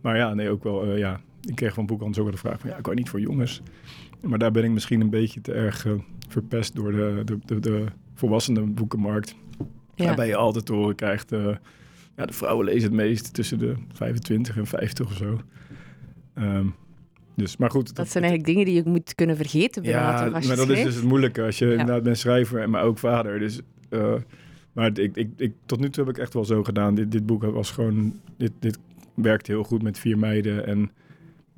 maar 0.00 0.16
ja, 0.16 0.34
nee, 0.34 0.50
ook 0.50 0.62
wel, 0.62 0.84
eh, 0.84 0.98
ja. 0.98 1.20
Ik 1.40 1.54
kreeg 1.54 1.74
van 1.74 1.86
boekhandels 1.86 2.18
ook 2.18 2.24
wel 2.24 2.32
de 2.34 2.40
vraag 2.40 2.60
van, 2.60 2.70
ja, 2.70 2.76
ik 2.76 2.84
wou 2.84 2.96
niet 2.96 3.08
voor 3.08 3.20
jongens. 3.20 3.62
Maar 4.20 4.38
daar 4.38 4.50
ben 4.50 4.64
ik 4.64 4.70
misschien 4.70 5.00
een 5.00 5.10
beetje 5.10 5.40
te 5.40 5.52
erg 5.52 5.86
verpest 6.28 6.74
door 6.74 6.92
de, 6.92 7.22
de, 7.24 7.38
de, 7.44 7.60
de 7.60 7.84
volwassenen 8.14 8.74
boekenmarkt. 8.74 9.34
Ja. 9.94 10.04
Waarbij 10.04 10.26
je 10.26 10.36
altijd 10.36 10.66
te 10.66 10.72
horen 10.72 10.94
krijgt, 10.94 11.30
ja, 12.16 12.26
de 12.26 12.32
vrouwen 12.32 12.64
lezen 12.64 12.82
het 12.82 12.92
meest 12.92 13.34
tussen 13.34 13.58
de 13.58 13.74
25 13.92 14.56
en 14.56 14.66
50 14.66 15.06
of 15.06 15.12
zo. 15.16 15.40
Ehm, 16.34 16.66
dus, 17.38 17.56
maar 17.56 17.70
goed. 17.70 17.96
Dat 17.96 18.08
zijn 18.08 18.24
eigenlijk 18.24 18.54
dingen 18.54 18.66
die 18.72 18.84
je 18.84 18.90
moet 18.90 19.14
kunnen 19.14 19.36
vergeten 19.36 19.82
Ja, 19.82 20.28
maar 20.30 20.56
dat 20.56 20.68
is 20.68 20.84
dus 20.84 20.94
het 20.94 21.04
moeilijke. 21.04 21.42
Als 21.42 21.58
je 21.58 21.70
inderdaad 21.70 22.02
bent 22.02 22.18
schrijver, 22.18 22.60
en 22.60 22.70
maar 22.70 22.82
ook 22.82 22.98
vader. 22.98 23.38
Dus, 23.38 23.60
eh, 23.88 24.14
maar 24.72 24.98
ik, 24.98 25.16
ik, 25.16 25.28
ik, 25.36 25.52
tot 25.66 25.80
nu 25.80 25.90
toe 25.90 26.04
heb 26.04 26.14
ik 26.14 26.20
echt 26.20 26.34
wel 26.34 26.44
zo 26.44 26.64
gedaan. 26.64 26.94
Dit, 26.94 27.12
dit 27.12 27.26
boek 27.26 27.44
was 27.44 27.70
gewoon... 27.70 28.20
Dit, 28.36 28.52
dit 28.58 28.78
werkt 29.14 29.46
heel 29.46 29.64
goed 29.64 29.82
met 29.82 29.98
vier 29.98 30.18
meiden. 30.18 30.66
En 30.66 30.90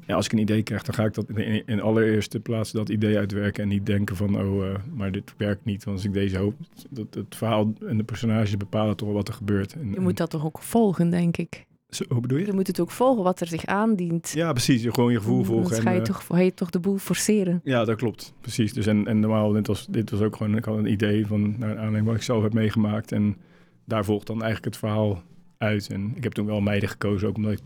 ja, 0.06 0.14
als 0.14 0.26
ik 0.26 0.32
een 0.32 0.38
idee 0.38 0.62
krijg, 0.62 0.82
dan 0.82 0.94
ga 0.94 1.04
ik 1.04 1.14
dat 1.14 1.30
in, 1.30 1.66
in 1.66 1.80
allereerste 1.80 2.40
plaats 2.40 2.72
dat 2.72 2.88
idee 2.88 3.18
uitwerken. 3.18 3.62
En 3.62 3.68
niet 3.68 3.86
denken 3.86 4.16
van, 4.16 4.38
oh, 4.38 4.66
eh, 4.66 4.74
maar 4.94 5.12
dit 5.12 5.34
werkt 5.36 5.64
niet. 5.64 5.84
Want 5.84 5.96
als 5.96 6.06
ik 6.06 6.12
deze 6.12 6.38
hoop... 6.38 6.54
Dat, 6.90 7.14
het 7.14 7.36
verhaal 7.36 7.72
en 7.86 7.96
de 7.96 8.04
personages 8.04 8.56
bepalen 8.56 8.96
toch 8.96 9.08
wel 9.08 9.16
wat 9.16 9.28
er 9.28 9.34
gebeurt. 9.34 9.72
En, 9.72 9.92
Je 9.92 10.00
moet 10.00 10.16
dat 10.16 10.30
toch 10.30 10.44
ook 10.44 10.62
volgen, 10.62 11.10
denk 11.10 11.36
ik. 11.36 11.68
Zo, 11.90 12.04
hoe 12.08 12.20
bedoel 12.20 12.38
je? 12.38 12.46
Je 12.46 12.52
moet 12.52 12.66
het 12.66 12.80
ook 12.80 12.90
volgen 12.90 13.22
wat 13.22 13.40
er 13.40 13.46
zich 13.46 13.66
aandient. 13.66 14.30
Ja, 14.34 14.52
precies. 14.52 14.82
Je 14.82 14.94
gewoon 14.94 15.12
je 15.12 15.18
gevoel 15.18 15.44
volgen. 15.44 15.62
Anders 15.64 15.78
en, 15.78 15.82
ga 15.84 15.90
je, 15.90 15.98
eh, 15.98 16.04
toch, 16.04 16.24
ga 16.26 16.38
je 16.38 16.54
toch 16.54 16.70
de 16.70 16.78
boel 16.80 16.96
forceren. 16.98 17.60
Ja, 17.64 17.84
dat 17.84 17.96
klopt. 17.96 18.32
Precies. 18.40 18.72
Dus 18.72 18.86
en, 18.86 19.06
en 19.06 19.20
normaal, 19.20 19.52
dit 19.52 19.66
was, 19.66 19.86
dit 19.86 20.10
was 20.10 20.20
ook 20.20 20.36
gewoon, 20.36 20.56
ik 20.56 20.64
had 20.64 20.76
een 20.76 20.90
idee 20.92 21.26
van, 21.26 21.54
naar 21.58 21.70
aanleiding 21.70 22.06
wat 22.06 22.14
ik 22.16 22.22
zelf 22.22 22.42
heb 22.42 22.52
meegemaakt. 22.52 23.12
En 23.12 23.36
daar 23.84 24.04
volgt 24.04 24.26
dan 24.26 24.36
eigenlijk 24.42 24.64
het 24.64 24.76
verhaal 24.76 25.22
uit. 25.58 25.88
En 25.90 26.12
ik 26.14 26.22
heb 26.22 26.32
toen 26.32 26.46
wel 26.46 26.60
meiden 26.60 26.88
gekozen, 26.88 27.28
ook 27.28 27.36
omdat 27.36 27.52
ik 27.52 27.60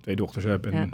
twee 0.00 0.16
dochters 0.16 0.44
heb. 0.44 0.66
En 0.66 0.72
Ja. 0.72 0.88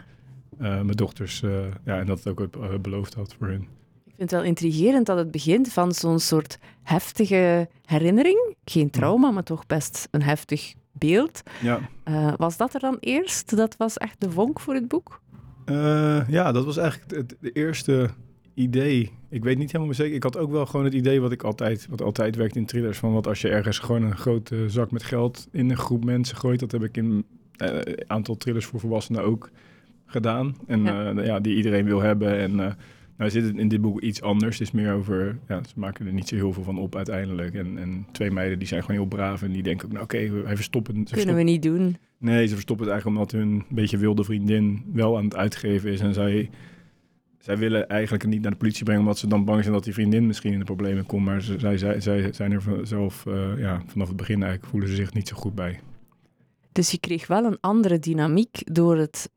eh, 0.58 0.74
mijn 0.82 0.96
dochters, 0.96 1.42
eh, 1.42 1.50
ja, 1.84 1.98
en 1.98 2.06
dat 2.06 2.24
het 2.24 2.40
ook 2.40 2.82
beloofd 2.82 3.14
had 3.14 3.34
voor 3.38 3.46
hun. 3.46 3.60
Ik 4.06 4.20
vind 4.20 4.30
het 4.30 4.40
wel 4.40 4.48
intrigerend 4.50 5.06
dat 5.06 5.16
het 5.18 5.30
begint 5.30 5.72
van 5.72 5.92
zo'n 5.92 6.18
soort 6.18 6.58
heftige 6.82 7.68
herinnering. 7.84 8.54
Geen 8.64 8.90
trauma, 8.90 9.30
maar 9.30 9.42
toch 9.42 9.66
best 9.66 10.08
een 10.10 10.22
heftig 10.22 10.74
beeld. 10.98 11.42
Ja. 11.62 11.80
Eh, 12.04 12.32
was 12.36 12.56
dat 12.56 12.74
er 12.74 12.80
dan 12.80 12.96
eerst? 13.00 13.56
Dat 13.56 13.76
was 13.76 13.96
echt 13.96 14.20
de 14.20 14.30
vonk 14.30 14.60
voor 14.60 14.74
het 14.74 14.88
boek? 14.88 15.20
Eh, 15.64 16.28
ja, 16.28 16.52
dat 16.52 16.64
was 16.64 16.76
eigenlijk 16.76 17.10
het, 17.16 17.36
de 17.40 17.52
eerste 17.52 18.10
idee. 18.54 19.12
Ik 19.28 19.44
weet 19.44 19.58
niet 19.58 19.72
helemaal 19.72 19.94
zeker. 19.94 20.14
Ik 20.14 20.22
had 20.22 20.36
ook 20.36 20.50
wel 20.50 20.66
gewoon 20.66 20.84
het 20.84 20.94
idee 20.94 21.20
wat 21.20 21.32
ik 21.32 21.42
altijd, 21.42 21.86
wat 21.90 22.02
altijd 22.02 22.36
werkt 22.36 22.56
in 22.56 22.66
thrillers. 22.66 22.98
Van 22.98 23.12
wat 23.12 23.26
als 23.26 23.40
je 23.40 23.48
ergens 23.48 23.78
gewoon 23.78 24.02
een 24.02 24.16
grote 24.16 24.68
zak 24.68 24.90
met 24.90 25.02
geld 25.02 25.48
in 25.50 25.70
een 25.70 25.76
groep 25.76 26.04
mensen 26.04 26.36
gooit. 26.36 26.60
Dat 26.60 26.72
heb 26.72 26.82
ik 26.82 26.96
in 26.96 27.24
eh, 27.56 27.68
een 27.74 28.04
aantal 28.06 28.36
thrillers 28.36 28.66
voor 28.66 28.80
volwassenen 28.80 29.22
ook 29.22 29.50
gedaan. 30.06 30.56
En 30.66 30.82
Ja. 30.84 31.10
ja, 31.10 31.22
ja 31.22 31.40
die 31.40 31.56
iedereen 31.56 31.84
wil 31.84 32.00
hebben. 32.00 32.38
En 32.38 32.76
nou 33.16 33.30
zit 33.30 33.44
het 33.44 33.56
in 33.56 33.68
dit 33.68 33.80
boek 33.80 34.00
iets 34.00 34.22
anders. 34.22 34.58
Het 34.58 34.66
is 34.66 34.74
meer 34.74 34.92
over, 34.92 35.38
ja, 35.48 35.60
ze 35.64 35.72
maken 35.76 36.06
er 36.06 36.12
niet 36.12 36.28
zo 36.28 36.34
heel 36.34 36.52
veel 36.52 36.62
van 36.62 36.78
op 36.78 36.96
uiteindelijk. 36.96 37.54
En, 37.54 37.78
en 37.78 38.06
twee 38.12 38.30
meiden 38.30 38.58
die 38.58 38.68
zijn 38.68 38.80
gewoon 38.80 38.96
heel 38.96 39.08
braaf 39.08 39.42
en 39.42 39.52
die 39.52 39.62
denken 39.62 39.86
ook, 39.86 39.92
nou 39.92 40.04
oké, 40.04 40.30
wij 40.42 40.56
verstoppen. 40.56 41.06
ze 41.06 41.14
Kunnen 41.14 41.34
we 41.34 41.42
niet 41.42 41.62
doen. 41.62 41.96
Nee, 42.18 42.46
ze 42.46 42.52
verstoppen 42.54 42.86
het 42.86 42.94
eigenlijk 42.94 43.24
omdat 43.24 43.40
hun 43.40 43.64
beetje 43.68 43.96
wilde 43.96 44.24
vriendin 44.24 44.82
wel 44.92 45.16
aan 45.16 45.24
het 45.24 45.36
uitgeven 45.36 45.90
is. 45.90 46.00
En 46.00 46.14
zij, 46.14 46.50
zij 47.38 47.58
willen 47.58 47.88
eigenlijk 47.88 48.26
niet 48.26 48.42
naar 48.42 48.50
de 48.50 48.56
politie 48.56 48.84
brengen 48.84 49.02
omdat 49.02 49.18
ze 49.18 49.26
dan 49.26 49.44
bang 49.44 49.62
zijn 49.62 49.74
dat 49.74 49.84
die 49.84 49.94
vriendin 49.94 50.26
misschien 50.26 50.52
in 50.52 50.58
de 50.58 50.64
problemen 50.64 51.06
komt. 51.06 51.24
Maar 51.24 51.42
ze, 51.42 51.58
zij, 51.58 51.78
zij, 51.78 52.00
zij 52.00 52.32
zijn 52.32 52.52
er 52.52 52.62
zelf 52.82 53.26
eh, 53.26 53.58
ja, 53.58 53.82
vanaf 53.86 54.08
het 54.08 54.16
begin 54.16 54.42
eigenlijk 54.42 54.70
voelen 54.70 54.88
ze 54.88 54.94
zich 54.94 55.12
niet 55.12 55.28
zo 55.28 55.36
goed 55.36 55.54
bij. 55.54 55.80
Dus 56.72 56.90
je 56.90 56.98
kreeg 56.98 57.26
wel 57.26 57.44
een 57.44 57.58
andere 57.60 57.98
dynamiek 57.98 58.74
door 58.74 58.96
het 58.96 59.30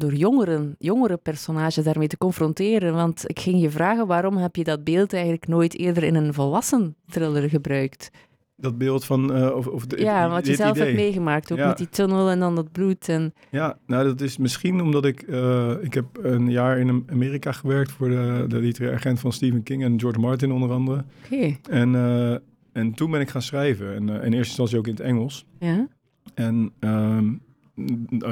door 0.00 0.14
jongeren, 0.14 0.74
jongere 0.78 1.16
personages 1.16 1.84
daarmee 1.84 2.08
te 2.08 2.16
confronteren. 2.18 2.94
Want 2.94 3.22
ik 3.26 3.38
ging 3.40 3.60
je 3.60 3.70
vragen, 3.70 4.06
waarom 4.06 4.36
heb 4.36 4.56
je 4.56 4.64
dat 4.64 4.84
beeld 4.84 5.12
eigenlijk 5.12 5.46
nooit 5.48 5.76
eerder 5.78 6.02
in 6.02 6.14
een 6.14 6.34
volwassen 6.34 6.96
thriller 7.06 7.48
gebruikt? 7.48 8.10
Dat 8.56 8.78
beeld 8.78 9.04
van... 9.04 9.32
eh, 9.34 9.54
of, 9.56 9.66
of 9.66 9.86
de- 9.86 10.00
ja, 10.02 10.28
wat 10.28 10.46
je 10.46 10.54
zelf 10.54 10.70
idee. 10.76 10.84
hebt 10.84 10.96
meegemaakt, 10.96 11.52
ook 11.52 11.58
Ja. 11.58 11.66
met 11.66 11.78
die 11.78 11.88
tunnel 11.88 12.30
en 12.30 12.38
dan 12.38 12.54
dat 12.54 12.72
bloed. 12.72 13.08
En... 13.08 13.34
Ja, 13.50 13.78
nou 13.86 14.04
dat 14.04 14.20
is 14.20 14.36
misschien 14.38 14.80
omdat 14.80 15.04
ik... 15.04 15.22
eh, 15.22 15.70
ik 15.80 15.94
heb 15.94 16.04
een 16.22 16.50
jaar 16.50 16.78
in 16.78 17.04
Amerika 17.10 17.52
gewerkt 17.52 17.92
voor 17.92 18.08
de, 18.08 18.44
de 18.48 18.56
literaire 18.58 18.98
agent 18.98 19.20
van 19.20 19.32
Stephen 19.32 19.62
King 19.62 19.82
en 19.84 20.00
George 20.00 20.18
Martin 20.20 20.52
onder 20.52 20.70
andere. 20.70 21.04
Oké, 21.24 21.56
En, 21.70 21.94
eh, 21.94 22.36
en 22.72 22.92
toen 22.94 23.10
ben 23.10 23.20
ik 23.20 23.28
gaan 23.30 23.42
schrijven. 23.42 23.94
En 23.94 24.08
in 24.08 24.22
eerste 24.22 24.36
instantie 24.36 24.78
ook 24.78 24.86
in 24.86 24.92
het 24.94 25.02
Engels. 25.02 25.46
ja. 25.58 25.86
En 26.34 26.72
ehm, 26.80 27.32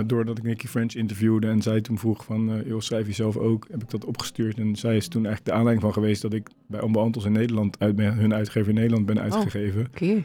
doordat 0.07 0.39
ik 0.39 0.45
Nicky 0.45 0.67
French 0.67 0.95
interviewde 0.95 1.47
en 1.47 1.63
zij 1.63 1.81
toen 1.81 1.99
vroeg 1.99 2.25
van, 2.25 2.53
eh 2.53 2.67
joh, 2.67 2.81
schrijf 2.81 3.07
je 3.07 3.13
zelf 3.13 3.37
ook, 3.37 3.67
heb 3.71 3.83
ik 3.83 3.91
dat 3.91 4.05
opgestuurd. 4.05 4.59
En 4.59 4.77
zij 4.77 4.97
is 4.97 5.09
toen 5.09 5.25
eigenlijk 5.25 5.47
de 5.47 5.59
aanleiding 5.59 5.83
van 5.83 5.93
geweest 5.93 6.23
dat 6.23 6.33
ik 6.33 6.49
bij 6.67 6.81
Onbeantels 6.81 7.25
in 7.25 7.33
Nederland, 7.33 7.79
uit 7.79 7.97
ben, 7.97 8.15
hun 8.15 8.35
uitgever 8.35 8.69
in 8.69 8.75
Nederland, 8.75 9.07
ben 9.07 9.21
uitgegeven. 9.21 9.87
Oké. 9.87 10.25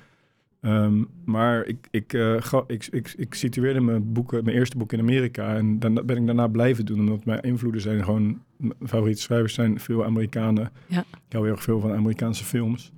Ehm, 0.64 1.04
maar 1.26 1.66
ik, 1.66 1.88
ik, 1.92 2.14
eh, 2.14 2.36
ga, 2.40 2.64
ik, 2.68 2.88
ik, 2.92 3.14
ik 3.18 3.34
situeerde 3.34 3.82
mijn, 3.82 4.14
boeken, 4.14 4.44
mijn 4.44 4.58
eerste 4.58 4.78
boek 4.78 4.94
in 4.94 5.00
Amerika 5.00 5.56
en 5.56 5.80
dan 5.80 5.94
ben 6.06 6.18
ik 6.18 6.26
daarna 6.26 6.48
blijven 6.48 6.86
doen. 6.86 7.00
Omdat 7.00 7.26
mijn 7.26 7.42
invloeden 7.42 7.82
zijn 7.82 8.04
gewoon, 8.04 8.42
mijn 8.58 8.76
favoriete 8.86 9.22
schrijvers 9.22 9.54
zijn 9.54 9.80
veel 9.80 10.06
Amerikanen. 10.06 10.72
Ja. 10.88 11.00
Ik 11.00 11.32
hou 11.34 11.44
heel 11.46 11.54
erg 11.54 11.64
veel 11.64 11.80
van 11.80 11.92
Amerikaanse 11.92 12.44
films. 12.44 12.92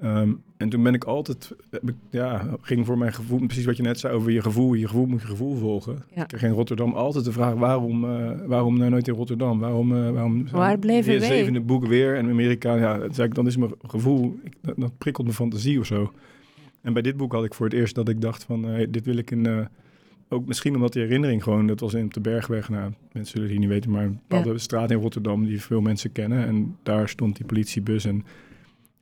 Ehm, 0.00 0.32
en 0.56 0.68
toen 0.68 0.82
ben 0.82 0.94
ik 0.94 1.04
altijd, 1.04 1.52
ja, 2.10 2.56
ging 2.60 2.86
voor 2.86 2.98
mijn 2.98 3.12
gevoel, 3.12 3.46
precies 3.46 3.64
wat 3.64 3.76
je 3.76 3.82
net 3.82 3.98
zei 3.98 4.14
over 4.14 4.30
je 4.30 4.42
gevoel, 4.42 4.74
je 4.74 4.86
gevoel 4.88 5.06
moet 5.06 5.20
je 5.20 5.26
gevoel 5.26 5.56
volgen. 5.56 6.02
Ja. 6.14 6.22
Ik 6.22 6.28
kreeg 6.28 6.42
in 6.42 6.50
Rotterdam 6.50 6.92
altijd 6.92 7.24
de 7.24 7.32
vraag, 7.32 7.54
waarom, 7.54 8.04
eh, 8.04 8.30
waarom 8.46 8.78
nou 8.78 8.90
nooit 8.90 9.08
in 9.08 9.14
Rotterdam? 9.14 9.58
Waarom, 9.58 9.96
eh, 9.96 10.10
waarom 10.10 10.50
Waar 10.50 10.78
weer 10.80 11.04
wij? 11.04 11.20
zevende 11.20 11.60
boek 11.60 11.86
weer 11.86 12.16
en 12.16 12.28
Amerika, 12.28 12.74
ja, 12.74 12.98
dan 12.98 13.14
zei 13.14 13.28
ik, 13.28 13.34
dan 13.34 13.46
is 13.46 13.56
mijn 13.56 13.72
gevoel, 13.86 14.38
ik, 14.44 14.52
dat, 14.60 14.74
dat 14.76 14.98
prikkelt 14.98 15.26
mijn 15.26 15.38
fantasie 15.38 15.78
of 15.78 15.86
zo. 15.86 16.12
En 16.80 16.92
bij 16.92 17.02
dit 17.02 17.16
boek 17.16 17.32
had 17.32 17.44
ik 17.44 17.54
voor 17.54 17.66
het 17.66 17.74
eerst 17.74 17.94
dat 17.94 18.08
ik 18.08 18.20
dacht 18.20 18.44
van, 18.44 18.86
dit 18.90 19.04
wil 19.04 19.16
ik 19.16 19.30
in, 19.30 19.46
eh, 19.46 19.58
ook 20.28 20.46
misschien 20.46 20.74
omdat 20.74 20.92
die 20.92 21.02
herinnering 21.02 21.42
gewoon, 21.42 21.66
dat 21.66 21.80
was 21.80 21.94
in 21.94 22.04
op 22.04 22.14
de 22.14 22.20
Bergweg, 22.20 22.68
nou, 22.68 22.92
mensen 23.12 23.32
zullen 23.32 23.42
het 23.42 23.50
hier 23.50 23.60
niet 23.60 23.68
weten, 23.68 23.90
maar 23.90 24.04
een 24.04 24.20
bepaalde 24.28 24.58
straat 24.58 24.90
in 24.90 25.00
Rotterdam 25.00 25.44
die 25.44 25.62
veel 25.62 25.80
mensen 25.80 26.12
kennen. 26.12 26.46
En 26.46 26.76
daar 26.82 27.08
stond 27.08 27.36
die 27.36 27.46
politiebus 27.46 28.04
en 28.04 28.24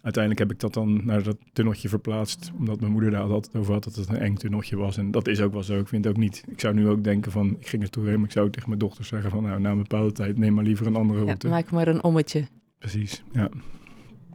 uiteindelijk 0.02 0.38
heb 0.38 0.52
ik 0.52 0.60
dat 0.60 0.74
dan 0.74 1.04
naar 1.04 1.22
dat 1.22 1.36
tunneltje 1.52 1.88
verplaatst, 1.88 2.52
omdat 2.58 2.80
mijn 2.80 2.92
moeder 2.92 3.10
daar 3.10 3.20
altijd 3.22 3.56
over 3.56 3.72
had 3.72 3.84
dat 3.84 3.94
het 3.94 4.08
een 4.08 4.16
eng 4.18 4.34
tunneltje 4.34 4.76
was. 4.76 4.96
En 4.96 5.10
dat 5.10 5.28
is 5.28 5.40
ook 5.40 5.52
wel 5.52 5.62
zo. 5.62 5.78
Ik 5.78 5.88
vind 5.88 6.04
het 6.04 6.14
ook 6.14 6.20
niet, 6.20 6.44
ik 6.48 6.60
zou 6.60 6.74
nu 6.74 6.88
ook 6.88 7.04
denken 7.04 7.32
van, 7.32 7.56
ik 7.58 7.66
ging 7.66 7.82
er 7.82 7.90
toe 7.90 8.06
heen, 8.06 8.16
maar 8.16 8.24
ik 8.24 8.32
zou 8.32 8.50
tegen 8.50 8.68
mijn 8.68 8.80
dochter 8.80 9.04
zeggen 9.04 9.30
van, 9.30 9.42
nou, 9.42 9.60
na 9.60 9.70
een 9.70 9.78
bepaalde 9.78 10.12
tijd 10.12 10.38
neem 10.38 10.54
maar 10.54 10.64
liever 10.64 10.86
een 10.86 10.96
andere 10.96 11.18
Ja, 11.18 11.24
route. 11.24 11.48
maak 11.48 11.70
maar 11.70 11.88
een 11.88 12.02
ommetje. 12.02 12.46
Precies, 12.78 13.22
ja. 13.32 13.48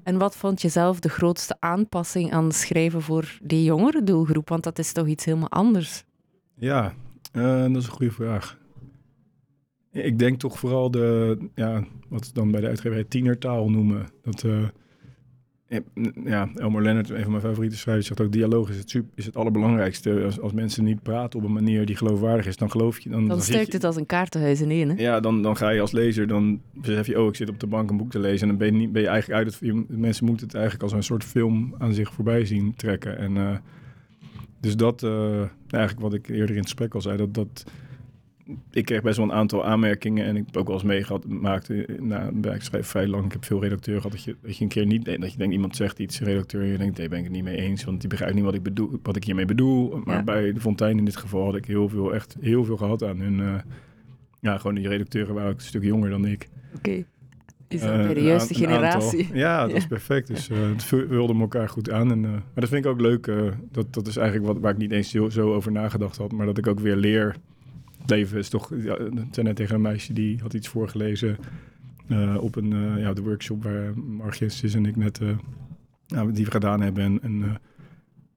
En 0.04 0.18
wat 0.18 0.36
vond 0.36 0.62
je 0.62 0.70
zelf 0.70 1.00
de 1.00 1.10
grootste 1.10 1.56
aanpassing 1.60 2.32
aan 2.34 2.44
het 2.44 2.56
schrijven 2.56 3.02
voor 3.02 3.38
die 3.44 3.64
jongere 3.64 4.04
doelgroep? 4.04 4.50
Want 4.50 4.64
dat 4.64 4.80
is 4.80 4.92
toch 4.92 5.08
iets 5.08 5.26
helemaal 5.26 5.50
anders? 5.50 6.04
Ja, 6.56 6.94
eh, 7.32 7.62
dat 7.62 7.76
is 7.76 7.86
een 7.86 7.92
goede 7.92 8.12
vraag. 8.12 8.58
Ik 9.92 10.20
denk 10.20 10.40
toch 10.40 10.60
vooral 10.60 10.92
de, 10.92 11.38
ja, 11.56 11.84
wat 12.10 12.26
ze 12.26 12.34
dan 12.34 12.52
bij 12.52 12.62
de 12.62 12.68
uitgeverij 12.68 13.04
tienertaal 13.04 13.70
noemen. 13.70 14.06
Dat, 14.22 14.44
uh, 14.44 14.68
ja, 16.26 16.50
Elmer 16.56 16.82
Leonard, 16.82 17.10
een 17.10 17.22
van 17.22 17.32
mijn 17.32 17.44
favoriete 17.44 17.78
schrijvers, 17.78 18.08
zegt 18.08 18.22
ook: 18.22 18.32
dialoog 18.32 18.70
is 18.70 18.78
het, 18.78 18.90
super, 18.90 19.10
is 19.16 19.26
het 19.26 19.36
allerbelangrijkste. 19.36 20.24
Als, 20.24 20.40
als 20.40 20.54
mensen 20.54 20.84
niet 20.84 21.04
praten 21.04 21.40
op 21.40 21.46
een 21.46 21.54
manier 21.54 21.86
die 21.86 21.96
geloofwaardig 21.96 22.46
is, 22.46 22.58
dan 22.58 22.72
geloof 22.72 23.00
je. 23.00 23.10
Dan, 23.10 23.28
dan, 23.28 23.42
stuikt 23.42 23.74
het 23.74 23.84
als 23.84 23.96
een 23.96 24.06
kaartenhuis 24.06 24.62
in 24.62 24.70
één. 24.70 24.90
Hè? 24.90 24.96
Ja, 25.02 25.20
dan, 25.20 25.42
dan 25.42 25.58
ga 25.58 25.70
je 25.70 25.82
als 25.82 25.92
lezer, 25.92 26.28
dan 26.28 26.62
besef 26.74 27.08
je: 27.08 27.22
oh, 27.22 27.28
ik 27.28 27.36
zit 27.36 27.50
op 27.50 27.60
de 27.60 27.68
bank 27.68 27.90
een 27.90 27.98
boek 27.98 28.12
te 28.12 28.20
lezen. 28.20 28.42
En 28.42 28.48
dan 28.48 28.58
ben 28.58 28.68
je, 28.68 28.74
niet, 28.74 28.92
ben 28.92 29.02
je 29.02 29.08
eigenlijk 29.08 29.44
uit 29.44 29.60
het. 29.60 29.90
Mensen 29.90 30.26
moeten 30.26 30.46
het 30.46 30.56
eigenlijk 30.56 30.84
als 30.84 30.94
een 30.94 31.04
soort 31.04 31.24
film 31.24 31.76
aan 31.78 31.94
zich 31.94 32.14
voorbij 32.14 32.46
zien 32.46 32.76
trekken. 32.76 33.18
En 33.18 33.36
uh, 33.36 33.58
dus 34.60 34.76
dat, 34.76 35.04
uh, 35.04 35.42
eigenlijk 35.70 36.04
wat 36.04 36.14
ik 36.14 36.28
eerder 36.28 36.50
in 36.50 36.56
het 36.56 36.66
gesprek 36.66 36.94
al 36.94 37.02
zei, 37.02 37.18
dat. 37.18 37.34
dat 37.34 37.64
ik 38.72 38.86
kreeg 38.86 39.02
best 39.02 39.18
wel 39.18 39.26
een 39.26 39.34
aantal 39.34 39.66
aanmerkingen 39.66 40.26
en 40.26 40.36
ik 40.36 40.44
heb 40.46 40.58
ook 40.58 40.68
wel 40.68 40.76
eens 40.76 40.86
meegemaakt. 40.86 41.70
Nou, 42.00 42.48
ik 42.54 42.62
schrijf 42.62 42.88
vrij 42.88 43.08
lang. 43.08 43.26
Ik 43.26 43.32
heb 43.32 43.46
veel 43.46 43.62
redacteur 43.62 43.96
gehad 43.96 44.12
dat 44.12 44.24
je, 44.24 44.36
dat 44.42 44.58
je 44.58 44.64
een 44.64 44.70
keer 44.70 44.86
niet 44.86 45.06
dat 45.06 45.32
je 45.32 45.38
denkt 45.38 45.54
iemand 45.54 45.76
zegt 45.76 46.00
iets 46.00 46.20
redacteur 46.20 46.62
en 46.62 46.68
je 46.68 46.78
denkt 46.78 46.98
nee 46.98 47.08
ben 47.08 47.18
ik 47.18 47.24
het 47.24 47.34
niet 47.34 47.44
mee 47.44 47.58
eens, 47.58 47.84
want 47.84 48.00
die 48.00 48.10
begrijpt 48.10 48.36
niet 48.36 48.44
wat 48.44 48.54
ik 48.54 48.64
bedoel, 48.64 49.00
wat 49.04 49.16
ik 49.16 49.24
hiermee 49.24 49.46
bedoel. 49.46 50.02
Maar 50.04 50.24
bij 50.24 50.54
de 50.54 50.60
Fontein 50.60 50.98
in 50.98 51.06
dit 51.06 51.18
geval 51.18 51.46
had 51.46 51.56
ik 51.56 51.66
heel 51.66 51.90
veel 51.90 52.14
echt 52.14 52.36
heel 52.40 52.66
veel 52.66 52.78
gehad 52.78 53.04
aan 53.04 53.20
hun. 53.20 53.40
Uh, 53.40 53.56
ja, 54.40 54.58
gewoon 54.58 54.76
die 54.76 54.88
redacteuren 54.88 55.34
waren 55.34 55.50
ook 55.50 55.58
een 55.58 55.66
stuk 55.66 55.84
jonger 55.84 56.10
dan 56.10 56.26
ik. 56.26 56.50
Oké. 56.76 56.90
Okay. 56.90 57.06
Is 57.68 57.82
dat 57.82 57.90
uh, 57.90 58.06
bij 58.06 58.14
de 58.14 58.24
juiste 58.24 58.54
generatie? 58.54 59.30
ja, 59.34 59.68
dat 59.68 59.76
is 59.82 59.88
perfect. 59.88 60.28
Dus 60.28 60.50
uh, 60.50 60.58
het 60.70 60.84
vulde 60.84 61.40
elkaar 61.40 61.70
goed 61.70 61.92
aan. 61.92 62.12
En, 62.12 62.24
uh, 62.24 62.32
maar 62.32 62.42
dat 62.54 62.70
vind 62.70 62.86
ik 62.86 62.92
ook 62.92 63.02
leuk. 63.02 63.32
dat, 63.72 63.94
dat 63.94 64.08
is 64.08 64.18
eigenlijk 64.18 64.48
wat, 64.48 64.62
waar 64.62 64.72
ik 64.72 64.78
niet 64.78 64.92
eens 64.92 65.10
zo, 65.10 65.30
zo 65.30 65.54
over 65.54 65.72
nagedacht 65.72 66.18
had. 66.18 66.32
Maar 66.32 66.46
dat 66.46 66.58
ik 66.58 66.68
ook 66.68 66.80
weer 66.80 66.96
leer 66.96 67.36
leven 68.10 68.38
is 68.38 68.50
toch... 68.50 68.72
Ja, 68.76 68.98
zei 69.32 69.48
net 69.48 69.56
tegen 69.56 69.76
een 69.76 69.82
meisje 69.82 70.14
die 70.14 70.40
had 70.42 70.54
iets 70.54 70.68
voorgelezen 70.68 71.38
uh, 72.08 72.38
op 72.40 72.56
een 72.56 72.72
uh, 72.72 73.00
ja, 73.00 73.14
de 73.14 73.22
workshop 73.22 73.64
waar 73.64 74.00
Margis 74.00 74.64
is 74.64 74.76
en 74.76 74.86
ik 74.86 74.96
net 74.96 75.20
uh, 75.22 75.30
nou, 76.08 76.32
die 76.32 76.46
we 76.46 76.52
gedaan 76.52 76.82
hebben. 76.82 77.04
En, 77.04 77.22
en 77.22 77.60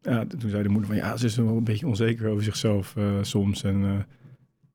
ja, 0.02 0.26
toen 0.26 0.50
zei 0.50 0.62
de 0.62 0.68
moeder 0.68 0.86
van 0.86 0.96
ja, 0.96 1.16
ze 1.16 1.26
is 1.26 1.36
wel 1.36 1.56
een 1.56 1.64
beetje 1.64 1.86
onzeker 1.86 2.28
over 2.28 2.44
zichzelf 2.44 2.94
soms. 3.20 3.62
En 3.62 4.06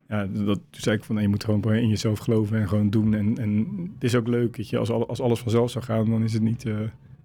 ja, 0.07 0.25
dat, 0.25 0.59
toen 0.69 0.81
zei 0.81 0.97
ik 0.97 1.03
van 1.03 1.15
nee, 1.15 1.23
je 1.23 1.29
moet 1.29 1.43
gewoon 1.43 1.73
in 1.73 1.87
jezelf 1.87 2.19
geloven 2.19 2.57
en 2.57 2.67
gewoon 2.67 2.89
doen. 2.89 3.13
En, 3.13 3.37
en 3.37 3.67
het 3.93 4.03
is 4.03 4.15
ook 4.15 4.27
leuk, 4.27 4.57
weet 4.57 4.69
je, 4.69 4.77
als, 4.77 4.89
al, 4.89 5.07
als 5.07 5.21
alles 5.21 5.39
vanzelf 5.39 5.71
zou 5.71 5.83
gaan, 5.85 6.09
dan 6.09 6.23
is 6.23 6.33
het 6.33 6.41
niet... 6.41 6.65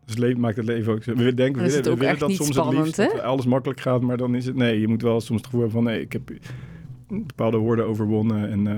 Dus 0.04 0.14
het 0.14 0.24
leven 0.24 0.40
maakt 0.40 0.56
het 0.56 0.64
leven 0.64 0.92
ook. 0.92 1.04
We 1.04 1.34
denken 1.34 1.62
we, 1.62 1.82
we 1.82 1.96
willen 1.96 2.18
dat 2.18 2.32
soms 2.32 2.54
spannend, 2.54 2.86
het 2.86 2.96
liefst, 2.96 3.12
dat 3.12 3.20
alles 3.20 3.46
makkelijk 3.46 3.80
gaat, 3.80 4.00
maar 4.00 4.16
dan 4.16 4.34
is 4.34 4.46
het 4.46 4.56
nee. 4.56 4.80
Je 4.80 4.88
moet 4.88 5.02
wel 5.02 5.20
soms 5.20 5.40
het 5.40 5.44
gevoel 5.44 5.60
hebben 5.60 5.82
van 5.82 5.92
nee, 5.92 6.00
ik 6.00 6.12
heb 6.12 6.30
bepaalde 7.08 7.56
woorden 7.56 7.86
overwonnen. 7.86 8.50
En 8.50 8.66
uh, 8.66 8.74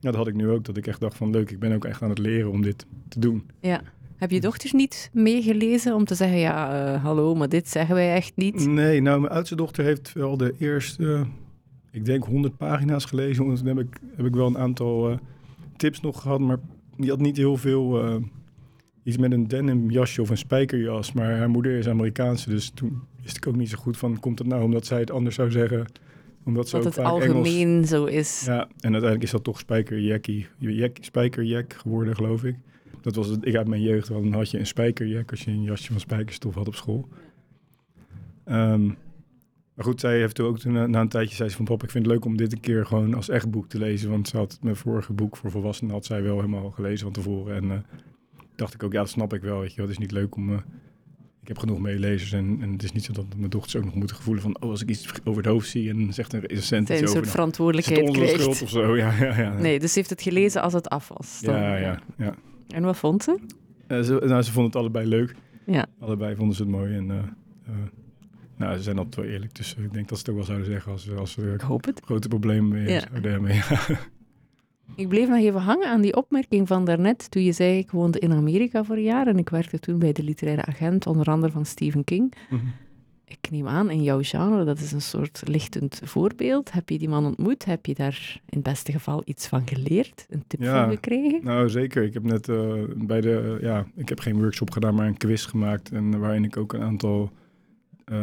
ja, 0.00 0.10
dat 0.10 0.14
had 0.14 0.26
ik 0.26 0.34
nu 0.34 0.48
ook. 0.48 0.64
Dat 0.64 0.76
ik 0.76 0.86
echt 0.86 1.00
dacht 1.00 1.16
van 1.16 1.30
leuk, 1.30 1.50
ik 1.50 1.58
ben 1.58 1.72
ook 1.72 1.84
echt 1.84 2.02
aan 2.02 2.08
het 2.08 2.18
leren 2.18 2.50
om 2.50 2.62
dit 2.62 2.86
te 3.08 3.20
doen. 3.20 3.50
Ja. 3.60 3.82
Heb 4.16 4.30
je 4.30 4.40
dochters 4.40 4.72
niet 4.72 5.10
meegelezen 5.12 5.94
om 5.94 6.04
te 6.04 6.14
zeggen, 6.14 6.38
ja, 6.38 6.92
uh, 6.94 7.02
hallo, 7.02 7.34
maar 7.34 7.48
dit 7.48 7.68
zeggen 7.68 7.94
wij 7.94 8.14
echt 8.14 8.32
niet? 8.34 8.66
Nee, 8.66 9.00
nou, 9.00 9.20
mijn 9.20 9.32
oudste 9.32 9.56
dochter 9.56 9.84
heeft 9.84 10.12
wel 10.12 10.36
de 10.36 10.54
eerste, 10.58 11.26
ik 11.90 12.04
denk 12.04 12.24
100 12.24 12.56
pagina's 12.56 13.04
gelezen. 13.04 13.46
Want 13.46 13.58
toen 13.58 13.66
heb 13.66 13.78
ik, 13.78 14.00
heb 14.16 14.26
ik 14.26 14.34
wel 14.34 14.46
een 14.46 14.58
aantal 14.58 15.10
uh, 15.10 15.16
tips 15.76 16.00
nog 16.00 16.20
gehad, 16.20 16.40
maar 16.40 16.58
die 16.96 17.10
had 17.10 17.20
niet 17.20 17.36
heel 17.36 17.56
veel, 17.56 18.20
iets 19.02 19.16
met 19.16 19.32
een 19.32 19.48
denim 19.48 19.90
jasje 19.90 20.22
of 20.22 20.30
een 20.30 20.38
spijkerjas. 20.38 21.12
Maar 21.12 21.36
haar 21.36 21.50
moeder 21.50 21.78
is 21.78 21.88
Amerikaanse, 21.88 22.50
dus 22.50 22.70
toen 22.74 23.02
wist 23.22 23.36
ik 23.36 23.46
ook 23.46 23.56
niet 23.56 23.70
zo 23.70 23.78
goed 23.78 23.96
van, 23.96 24.20
komt 24.20 24.38
het 24.38 24.48
nou 24.48 24.62
omdat 24.62 24.86
zij 24.86 25.00
het 25.00 25.10
anders 25.10 25.34
zou 25.34 25.50
zeggen 25.50 25.86
omdat 26.46 26.68
ze 26.68 26.76
het 26.76 26.98
algemeen 26.98 27.84
zo 27.84 28.04
is. 28.04 28.44
Ja, 28.44 28.60
en 28.60 28.68
uiteindelijk 28.80 29.22
is 29.22 29.30
dat 29.30 29.44
toch 29.44 29.58
spijkerjackie, 29.58 30.46
spijkerjack 31.00 31.72
geworden, 31.72 32.14
geloof 32.14 32.44
ik. 32.44 32.56
Dat 33.00 33.14
was 33.14 33.28
het, 33.28 33.46
ik 33.46 33.56
uit 33.56 33.68
mijn 33.68 33.82
jeugd, 33.82 34.08
dan 34.08 34.32
had 34.32 34.50
je 34.50 34.58
een 34.58 34.66
spijkerjack 34.66 35.30
als 35.30 35.44
je 35.44 35.50
een 35.50 35.62
jasje 35.62 35.92
van 35.92 36.00
spijkerstof 36.00 36.54
had 36.54 36.66
op 36.66 36.74
school. 36.74 37.08
Um, 38.48 38.96
maar 39.76 39.84
goed, 39.84 40.00
zij 40.00 40.18
heeft 40.18 40.40
ook 40.40 40.58
toen, 40.58 40.90
na 40.90 41.00
een 41.00 41.08
tijdje 41.08 41.34
zei 41.34 41.48
ze 41.48 41.56
van 41.56 41.64
pap, 41.64 41.82
ik 41.82 41.90
vind 41.90 42.04
het 42.04 42.14
leuk 42.14 42.24
om 42.24 42.36
dit 42.36 42.52
een 42.52 42.60
keer 42.60 42.86
gewoon 42.86 43.14
als 43.14 43.28
echt 43.28 43.50
boek 43.50 43.68
te 43.68 43.78
lezen. 43.78 44.10
Want 44.10 44.28
ze 44.28 44.36
had 44.36 44.58
mijn 44.62 44.76
vorige 44.76 45.12
boek 45.12 45.36
voor 45.36 45.50
volwassenen 45.50 45.92
had 45.92 46.04
zij 46.04 46.22
wel 46.22 46.36
helemaal 46.36 46.70
gelezen 46.70 46.98
van 46.98 47.12
tevoren. 47.12 47.56
En 47.56 47.64
uh, 47.64 47.78
dacht 48.54 48.74
ik 48.74 48.82
ook, 48.82 48.92
ja, 48.92 48.98
dat 48.98 49.08
snap 49.08 49.34
ik 49.34 49.40
wel. 49.40 49.60
Weet 49.60 49.74
je, 49.74 49.80
het 49.80 49.90
is 49.90 49.98
niet 49.98 50.10
leuk 50.10 50.36
om 50.36 50.50
uh, 50.50 50.58
ik 51.46 51.52
heb 51.52 51.60
genoeg 51.60 51.78
meelezers 51.78 52.32
en, 52.32 52.58
en 52.60 52.72
het 52.72 52.82
is 52.82 52.92
niet 52.92 53.04
zo 53.04 53.12
dat 53.12 53.24
mijn 53.36 53.50
dochters 53.50 53.76
ook 53.76 53.84
nog 53.84 53.94
moeten 53.94 54.16
gevoelen 54.16 54.42
van, 54.42 54.56
oh, 54.60 54.70
als 54.70 54.82
ik 54.82 54.88
iets 54.88 55.08
over 55.24 55.42
het 55.42 55.52
hoofd 55.52 55.68
zie 55.68 55.90
en 55.90 56.12
zegt 56.12 56.32
een 56.32 56.40
recensent 56.40 56.88
iets 56.88 57.00
een 57.00 57.08
soort 57.08 57.30
verantwoordelijkheid 57.30 58.10
krijgt. 58.10 58.62
of 58.62 58.68
zo, 58.68 58.96
ja, 58.96 59.12
ja, 59.12 59.40
ja. 59.40 59.52
Nee, 59.58 59.78
dus 59.78 59.92
ze 59.92 59.98
heeft 59.98 60.10
het 60.10 60.22
gelezen 60.22 60.62
als 60.62 60.72
het 60.72 60.88
af 60.88 61.08
was. 61.08 61.40
Dan. 61.40 61.54
Ja, 61.54 61.76
ja, 61.76 62.00
ja. 62.16 62.34
En 62.68 62.82
wat 62.82 62.96
vond 62.96 63.22
ze? 63.22 63.38
Uh, 63.88 64.00
ze, 64.00 64.22
nou, 64.24 64.42
ze 64.42 64.52
vonden 64.52 64.72
het 64.72 64.76
allebei 64.76 65.06
leuk. 65.06 65.34
Ja. 65.66 65.86
Allebei 66.00 66.36
vonden 66.36 66.56
ze 66.56 66.62
het 66.62 66.70
mooi 66.70 66.96
en... 66.96 67.08
Uh, 67.08 67.14
uh, 67.68 67.74
nou, 68.56 68.76
ze 68.76 68.82
zijn 68.82 68.98
altijd 68.98 69.16
wel 69.16 69.24
eerlijk, 69.24 69.54
dus 69.54 69.74
ik 69.74 69.92
denk 69.92 70.08
dat 70.08 70.18
ze 70.18 70.24
het 70.24 70.28
ook 70.30 70.36
wel 70.36 70.44
zouden 70.44 70.66
zeggen 70.66 70.92
als, 70.92 71.10
als 71.10 71.32
ze 71.32 71.54
grote 72.04 72.28
problemen 72.28 72.68
mee 72.68 72.92
ja. 72.92 73.00
zouden 73.00 73.30
hebben. 73.30 73.54
Ja. 73.54 73.98
Ik 74.94 75.08
bleef 75.08 75.28
nog 75.28 75.38
even 75.38 75.60
hangen 75.60 75.88
aan 75.88 76.00
die 76.00 76.16
opmerking 76.16 76.68
van 76.68 76.84
daarnet, 76.84 77.30
toen 77.30 77.42
je 77.42 77.52
zei, 77.52 77.78
ik 77.78 77.90
woonde 77.90 78.18
in 78.18 78.32
Amerika 78.32 78.84
voor 78.84 78.96
een 78.96 79.02
jaar 79.02 79.26
en 79.26 79.38
ik 79.38 79.48
werkte 79.48 79.78
toen 79.78 79.98
bij 79.98 80.12
de 80.12 80.22
literaire 80.22 80.64
agent, 80.64 81.06
onder 81.06 81.26
andere 81.26 81.52
van 81.52 81.66
Stephen 81.66 82.04
King. 82.04 82.34
Mm 82.50 82.58
-hmm. 82.58 82.72
Ik 83.28 83.50
neem 83.50 83.68
aan, 83.68 83.90
in 83.90 84.02
jouw 84.02 84.22
genre, 84.22 84.64
dat 84.64 84.78
is 84.78 84.92
een 84.92 85.02
soort 85.02 85.42
lichtend 85.44 86.00
voorbeeld. 86.04 86.72
Heb 86.72 86.88
je 86.88 86.98
die 86.98 87.08
man 87.08 87.26
ontmoet? 87.26 87.64
Heb 87.64 87.86
je 87.86 87.94
daar 87.94 88.40
in 88.48 88.58
het 88.58 88.62
beste 88.62 88.92
geval 88.92 89.22
iets 89.24 89.46
van 89.46 89.68
geleerd? 89.68 90.26
Een 90.30 90.44
tip 90.46 90.60
ja, 90.60 90.84
van 90.84 90.94
gekregen? 90.94 91.40
Nou, 91.44 91.68
zeker. 91.68 92.02
Ik 92.02 92.14
heb 92.14 92.22
net 92.22 92.48
uh, 92.48 92.74
bij 92.96 93.20
de, 93.20 93.58
ja, 93.60 93.86
ik 93.96 94.08
heb 94.08 94.20
geen 94.20 94.38
workshop 94.38 94.70
gedaan, 94.70 94.94
maar 94.94 95.06
een 95.06 95.16
quiz 95.16 95.46
gemaakt. 95.46 95.90
En 95.90 96.18
waarin 96.18 96.44
ik 96.44 96.56
ook 96.56 96.72
een 96.72 96.82
aantal 96.82 97.30
uh, 98.12 98.18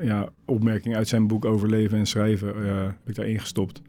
ja, 0.00 0.28
opmerkingen 0.44 0.96
uit 0.96 1.08
zijn 1.08 1.26
boek 1.26 1.44
over 1.44 1.68
leven 1.68 1.98
en 1.98 2.06
schrijven 2.06 2.56
uh, 2.56 2.82
heb 2.82 3.08
ik 3.08 3.14
daarin 3.14 3.40
gestopt. 3.40 3.82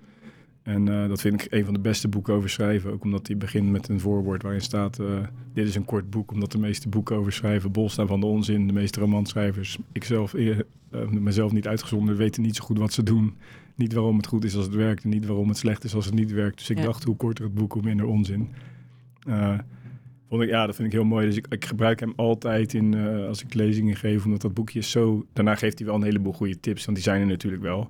En 0.69 0.87
uh, 0.87 1.07
dat 1.07 1.21
vind 1.21 1.41
ik 1.41 1.51
een 1.51 1.65
van 1.65 1.73
de 1.73 1.79
beste 1.79 2.07
boeken 2.07 2.33
over 2.33 2.49
schrijven. 2.49 2.91
Ook 2.91 3.03
omdat 3.03 3.27
hij 3.27 3.37
begint 3.37 3.69
met 3.69 3.87
een 3.87 3.99
voorwoord 3.99 4.41
waarin 4.41 4.61
staat... 4.61 4.99
Uh, 4.99 5.19
dit 5.53 5.67
is 5.67 5.75
een 5.75 5.85
kort 5.85 6.09
boek, 6.09 6.31
omdat 6.31 6.51
de 6.51 6.57
meeste 6.57 6.89
boeken 6.89 7.15
over 7.15 7.31
schrijven 7.31 7.71
bol 7.71 7.89
staan 7.89 8.07
van 8.07 8.19
de 8.19 8.25
onzin. 8.25 8.67
De 8.67 8.73
meeste 8.73 8.99
romanschrijvers, 8.99 9.77
ikzelf, 9.91 10.33
uh, 10.33 10.57
mezelf 11.09 11.51
niet 11.51 11.67
uitgezonden, 11.67 12.15
weten 12.15 12.41
niet 12.41 12.55
zo 12.55 12.63
goed 12.63 12.77
wat 12.77 12.93
ze 12.93 13.03
doen. 13.03 13.33
Niet 13.75 13.93
waarom 13.93 14.17
het 14.17 14.27
goed 14.27 14.43
is 14.43 14.55
als 14.55 14.65
het 14.65 14.75
werkt 14.75 15.03
en 15.03 15.09
niet 15.09 15.25
waarom 15.25 15.47
het 15.47 15.57
slecht 15.57 15.83
is 15.83 15.95
als 15.95 16.05
het 16.05 16.13
niet 16.13 16.31
werkt. 16.31 16.57
Dus 16.57 16.69
ik 16.69 16.77
ja. 16.77 16.83
dacht, 16.83 17.03
hoe 17.03 17.15
korter 17.15 17.43
het 17.43 17.53
boek, 17.53 17.73
hoe 17.73 17.83
minder 17.83 18.05
onzin. 18.05 18.49
vond 20.29 20.41
ik, 20.41 20.49
ja, 20.49 20.65
dat 20.65 20.75
vind 20.75 20.87
ik 20.87 20.93
heel 20.93 21.03
mooi. 21.03 21.25
Dus 21.25 21.35
ik, 21.35 21.47
ik 21.47 21.65
gebruik 21.65 21.99
hem 21.99 22.13
altijd 22.15 22.73
in, 22.73 22.95
als 23.27 23.43
ik 23.43 23.53
lezingen 23.53 23.95
geef, 23.95 24.25
omdat 24.25 24.41
dat 24.41 24.53
boekje 24.53 24.79
is 24.79 24.91
zo... 24.91 25.25
Daarna 25.33 25.55
geeft 25.55 25.77
hij 25.77 25.87
wel 25.87 25.95
een 25.95 26.03
heleboel 26.03 26.33
goede 26.33 26.59
tips, 26.59 26.85
want 26.85 26.97
die 26.97 27.05
zijn 27.05 27.21
er 27.21 27.27
natuurlijk 27.27 27.63
wel... 27.63 27.89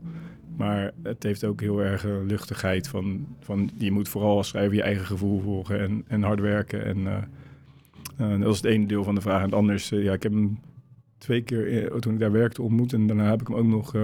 Maar 0.57 0.91
het 1.03 1.23
heeft 1.23 1.43
ook 1.43 1.61
heel 1.61 1.83
erg 1.83 2.03
luchtigheid 2.03 2.87
van, 2.87 3.27
van 3.39 3.69
je 3.77 3.91
moet 3.91 4.09
vooral 4.09 4.37
als 4.37 4.47
schrijver 4.47 4.75
je 4.75 4.81
eigen 4.81 5.05
gevoel 5.05 5.39
volgen 5.39 5.79
en, 5.79 6.03
en 6.07 6.23
hard 6.23 6.39
werken. 6.39 6.85
En 6.85 6.97
uh, 6.97 7.17
uh, 8.19 8.41
dat 8.41 8.51
is 8.53 8.61
het 8.61 8.65
ene 8.65 8.85
deel 8.85 9.03
van 9.03 9.15
de 9.15 9.21
vraag. 9.21 9.37
En 9.37 9.45
het 9.45 9.53
anders, 9.53 9.91
uh, 9.91 10.03
ja, 10.03 10.13
ik 10.13 10.23
heb 10.23 10.31
hem 10.31 10.59
twee 11.17 11.41
keer 11.41 11.99
toen 11.99 12.13
ik 12.13 12.19
daar 12.19 12.31
werkte 12.31 12.61
ontmoet 12.61 12.93
en 12.93 13.07
daarna 13.07 13.29
heb 13.29 13.41
ik 13.41 13.47
hem 13.47 13.57
ook 13.57 13.65
nog... 13.65 13.95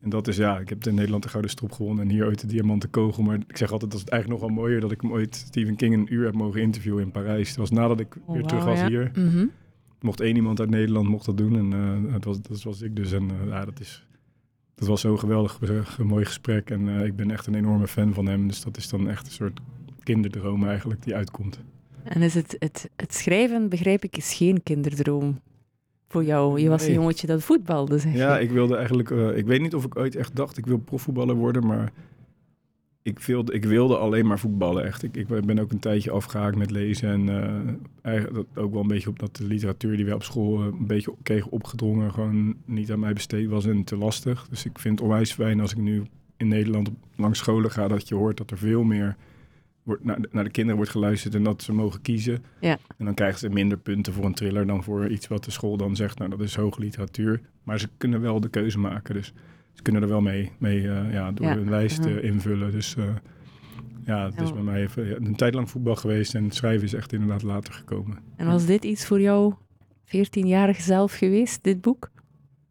en 0.00 0.10
dat 0.10 0.28
is 0.28 0.36
ja, 0.36 0.58
ik 0.58 0.68
heb 0.68 0.86
in 0.86 0.94
Nederland 0.94 1.22
de 1.22 1.28
Gouden 1.28 1.50
Strop 1.50 1.72
gewonnen 1.72 2.04
en 2.04 2.10
hier 2.10 2.26
ooit 2.26 2.40
de 2.40 2.46
Diamanten 2.46 2.90
Kogel. 2.90 3.22
Maar 3.22 3.38
ik 3.48 3.56
zeg 3.56 3.72
altijd, 3.72 3.90
dat 3.90 4.00
is 4.00 4.06
eigenlijk 4.06 4.40
nog 4.40 4.50
wel 4.50 4.58
mooier 4.58 4.80
dat 4.80 4.92
ik 4.92 5.00
hem 5.00 5.12
ooit 5.12 5.34
Stephen 5.34 5.76
King 5.76 5.94
een 5.94 6.14
uur 6.14 6.24
heb 6.24 6.34
mogen 6.34 6.60
interviewen 6.60 7.02
in 7.02 7.10
Parijs. 7.10 7.48
Dat 7.48 7.56
was 7.56 7.70
nadat 7.70 8.00
ik 8.00 8.16
oh, 8.16 8.32
weer 8.32 8.40
wow, 8.40 8.48
terug 8.48 8.64
was 8.64 8.78
ja. 8.78 8.88
hier. 8.88 9.10
Mm 9.14 9.28
-hmm. 9.28 9.50
Mocht 10.00 10.20
één 10.20 10.36
iemand 10.36 10.60
uit 10.60 10.70
Nederland 10.70 11.08
mocht 11.08 11.26
dat 11.26 11.36
doen 11.36 11.72
en 11.72 12.10
dat, 12.12 12.24
was, 12.24 12.42
dat 12.42 12.62
was 12.62 12.82
ik 12.82 12.96
dus. 12.96 13.12
En 13.12 13.30
ja, 13.48 13.64
dat 13.64 13.80
is 13.80 14.05
dat 14.76 14.88
was 14.88 15.00
zo'n 15.00 15.18
geweldig 15.18 15.58
een 15.98 16.06
mooi 16.06 16.24
gesprek. 16.24 16.70
En 16.70 16.86
uh, 16.86 17.04
ik 17.04 17.16
ben 17.16 17.30
echt 17.30 17.46
een 17.46 17.54
enorme 17.54 17.88
fan 17.88 18.14
van 18.14 18.26
hem. 18.26 18.48
Dus 18.48 18.62
dat 18.62 18.76
is 18.76 18.88
dan 18.88 19.08
echt 19.08 19.26
een 19.26 19.32
soort 19.32 19.60
kinderdroom 20.02 20.68
eigenlijk 20.68 21.02
die 21.02 21.14
uitkomt. 21.14 21.58
En 22.02 22.22
is 22.22 22.34
het, 22.34 22.56
het, 22.58 22.90
het 22.96 23.14
schrijven, 23.14 23.68
begrijp 23.68 24.04
ik, 24.04 24.16
is 24.16 24.34
geen 24.34 24.62
kinderdroom 24.62 25.40
voor 26.08 26.24
jou? 26.24 26.60
Je 26.60 26.68
was 26.68 26.80
nee. 26.80 26.90
een 26.90 26.94
jongetje 26.94 27.26
dat 27.26 27.42
voetbalde, 27.42 27.98
zeg 27.98 28.14
Ja, 28.14 28.38
ik 28.38 28.50
wilde 28.50 28.76
eigenlijk... 28.76 29.10
Uh, 29.10 29.36
ik 29.36 29.46
weet 29.46 29.60
niet 29.60 29.74
of 29.74 29.84
ik 29.84 29.96
ooit 29.96 30.16
echt 30.16 30.36
dacht, 30.36 30.58
ik 30.58 30.66
wil 30.66 30.78
profvoetballer 30.78 31.34
worden, 31.34 31.66
maar 31.66 31.92
ik 33.06 33.18
wilde, 33.18 33.52
ik 33.52 33.64
wilde 33.64 33.96
alleen 33.96 34.26
maar 34.26 34.38
voetballen, 34.38 34.84
echt. 34.84 35.02
Ik, 35.02 35.16
ik 35.16 35.26
ben 35.26 35.58
ook 35.58 35.70
een 35.70 35.78
tijdje 35.78 36.10
afgehaakt 36.10 36.56
met 36.56 36.70
lezen. 36.70 37.08
En 37.08 37.28
uh, 37.28 38.14
eigenlijk 38.14 38.46
ook 38.54 38.72
wel 38.72 38.82
een 38.82 38.88
beetje 38.88 39.08
op 39.08 39.18
dat 39.18 39.36
de 39.36 39.44
literatuur 39.44 39.96
die 39.96 40.04
we 40.04 40.14
op 40.14 40.22
school 40.22 40.60
uh, 40.60 40.66
een 40.66 40.86
beetje 40.86 41.14
kregen 41.22 41.50
opgedrongen... 41.50 42.12
gewoon 42.12 42.56
niet 42.64 42.92
aan 42.92 42.98
mij 42.98 43.12
besteed 43.12 43.48
was 43.48 43.66
en 43.66 43.84
te 43.84 43.96
lastig. 43.96 44.46
Dus 44.48 44.64
ik 44.64 44.78
vind 44.78 44.98
het 44.98 45.08
onwijs 45.08 45.32
fijn 45.32 45.60
als 45.60 45.72
ik 45.72 45.78
nu 45.78 46.02
in 46.36 46.48
Nederland 46.48 46.90
langs 47.16 47.38
scholen 47.38 47.70
ga... 47.70 47.88
dat 47.88 48.08
je 48.08 48.14
hoort 48.14 48.36
dat 48.36 48.50
er 48.50 48.58
veel 48.58 48.82
meer 48.82 49.16
wordt, 49.82 50.04
naar, 50.04 50.20
de, 50.20 50.28
naar 50.32 50.44
de 50.44 50.50
kinderen 50.50 50.76
wordt 50.76 50.92
geluisterd... 50.92 51.34
en 51.34 51.42
dat 51.42 51.62
ze 51.62 51.72
mogen 51.72 52.02
kiezen. 52.02 52.44
Ja. 52.60 52.78
En 52.96 53.04
dan 53.04 53.14
krijgen 53.14 53.38
ze 53.38 53.48
minder 53.48 53.78
punten 53.78 54.12
voor 54.12 54.24
een 54.24 54.34
thriller... 54.34 54.66
dan 54.66 54.82
voor 54.82 55.08
iets 55.08 55.28
wat 55.28 55.44
de 55.44 55.50
school 55.50 55.76
dan 55.76 55.96
zegt, 55.96 56.18
nou 56.18 56.30
dat 56.30 56.40
is 56.40 56.56
hoge 56.56 56.80
literatuur. 56.80 57.40
Maar 57.62 57.80
ze 57.80 57.88
kunnen 57.96 58.20
wel 58.20 58.40
de 58.40 58.48
keuze 58.48 58.78
maken, 58.78 59.14
dus 59.14 59.32
ze 59.76 59.82
kunnen 59.82 60.02
er 60.02 60.08
wel 60.08 60.20
mee, 60.20 60.52
mee 60.58 60.80
uh, 60.80 61.12
ja, 61.12 61.32
door 61.32 61.46
ja. 61.46 61.54
hun 61.54 61.70
lijst 61.70 62.06
uh, 62.06 62.24
invullen. 62.24 62.70
Dus 62.70 62.94
uh, 62.98 63.04
ja, 64.04 64.24
het 64.24 64.40
is 64.40 64.52
bij 64.52 64.62
mij 64.62 64.82
even, 64.82 65.24
een 65.24 65.36
tijd 65.36 65.54
lang 65.54 65.70
voetbal 65.70 65.96
geweest 65.96 66.34
en 66.34 66.50
schrijven 66.50 66.84
is 66.84 66.94
echt 66.94 67.12
inderdaad 67.12 67.42
later 67.42 67.72
gekomen. 67.72 68.18
En 68.36 68.46
was 68.46 68.66
dit 68.66 68.84
iets 68.84 69.06
voor 69.06 69.20
jou 69.20 69.54
14-jarig 70.06 70.80
zelf 70.80 71.12
geweest, 71.12 71.64
dit 71.64 71.80
boek? 71.80 72.10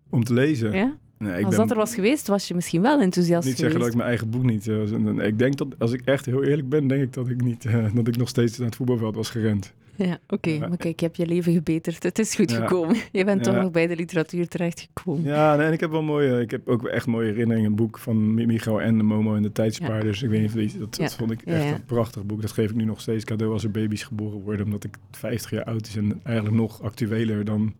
Om 0.09 0.23
te 0.23 0.33
lezen. 0.33 0.71
Ja? 0.71 0.97
Nee, 1.25 1.45
Als 1.45 1.49
ben 1.55 1.57
dat 1.57 1.71
er 1.71 1.77
was 1.77 1.93
geweest, 1.95 2.27
was 2.27 2.47
je 2.47 2.53
misschien 2.55 2.81
wel 2.81 3.01
enthousiast 3.01 3.45
niet 3.47 3.55
geweest. 3.55 3.59
zeggen 3.59 3.79
dat 3.79 3.87
ik 3.89 3.95
mijn 3.95 4.07
eigen 4.07 4.29
boek 4.29 4.43
niet... 4.43 4.67
eh, 4.67 5.27
ik 5.27 5.39
denk 5.39 5.57
dat, 5.57 5.67
als 5.77 5.91
ik 5.91 6.01
echt 6.05 6.25
heel 6.25 6.43
eerlijk 6.43 6.69
ben, 6.69 6.87
denk 6.87 7.01
ik 7.01 7.13
dat 7.13 7.29
ik 7.29 7.41
niet, 7.43 7.65
eh, 7.65 7.85
dat 7.93 8.07
ik 8.07 8.17
nog 8.17 8.29
steeds 8.29 8.57
naar 8.57 8.67
het 8.67 8.75
voetbalveld 8.75 9.15
was 9.15 9.29
gerend. 9.29 9.73
Ja, 9.97 10.17
oké. 10.27 10.49
Ja. 10.49 10.67
Maar 10.67 10.77
kijk, 10.77 10.99
je 10.99 11.05
hebt 11.05 11.17
je 11.17 11.25
leven 11.25 11.53
gebeterd. 11.53 12.03
Het 12.03 12.19
is 12.19 12.35
goed 12.35 12.51
Ja. 12.51 12.57
gekomen. 12.57 12.95
Je 13.11 13.25
bent 13.25 13.43
toch 13.43 13.55
nog 13.55 13.71
bij 13.71 13.87
de 13.87 13.95
literatuur 13.95 14.47
terechtgekomen. 14.47 15.23
Ja, 15.23 15.55
nee, 15.55 15.65
en 15.67 15.73
ik 15.73 15.79
heb 15.79 15.91
wel 15.91 16.01
mooie, 16.03 16.39
ik 16.41 16.51
heb 16.51 16.67
ook 16.67 16.85
echt 16.87 17.07
mooie 17.07 17.27
herinneringen. 17.31 17.69
Een 17.69 17.75
boek 17.75 17.97
van 17.99 18.33
Mi- 18.33 18.45
Michał 18.45 18.79
en 18.81 18.97
de 18.97 19.03
Momo 19.03 19.35
en 19.35 19.41
de 19.41 19.51
Tijdspaarders. 19.51 20.23
Ik 20.23 20.29
weet 20.29 20.41
niet 20.41 20.49
of 20.67 20.73
je- 20.73 20.79
dat, 20.79 20.95
dat 20.95 21.15
vond 21.15 21.31
ik 21.31 21.41
echt 21.41 21.73
een 21.75 21.85
prachtig 21.85 22.25
boek. 22.25 22.41
Dat 22.41 22.51
geef 22.51 22.69
ik 22.69 22.75
nu 22.75 22.83
nog 22.85 23.01
steeds 23.01 23.23
cadeau 23.23 23.53
als 23.53 23.63
er 23.63 23.71
baby's 23.71 24.03
geboren 24.03 24.39
worden, 24.41 24.65
omdat 24.65 24.83
ik 24.83 24.95
50 25.11 25.51
jaar 25.51 25.63
oud 25.63 25.87
is 25.87 25.95
en 25.95 26.19
eigenlijk 26.23 26.55
nog 26.55 26.81
actueler 26.81 27.45
dan. 27.45 27.73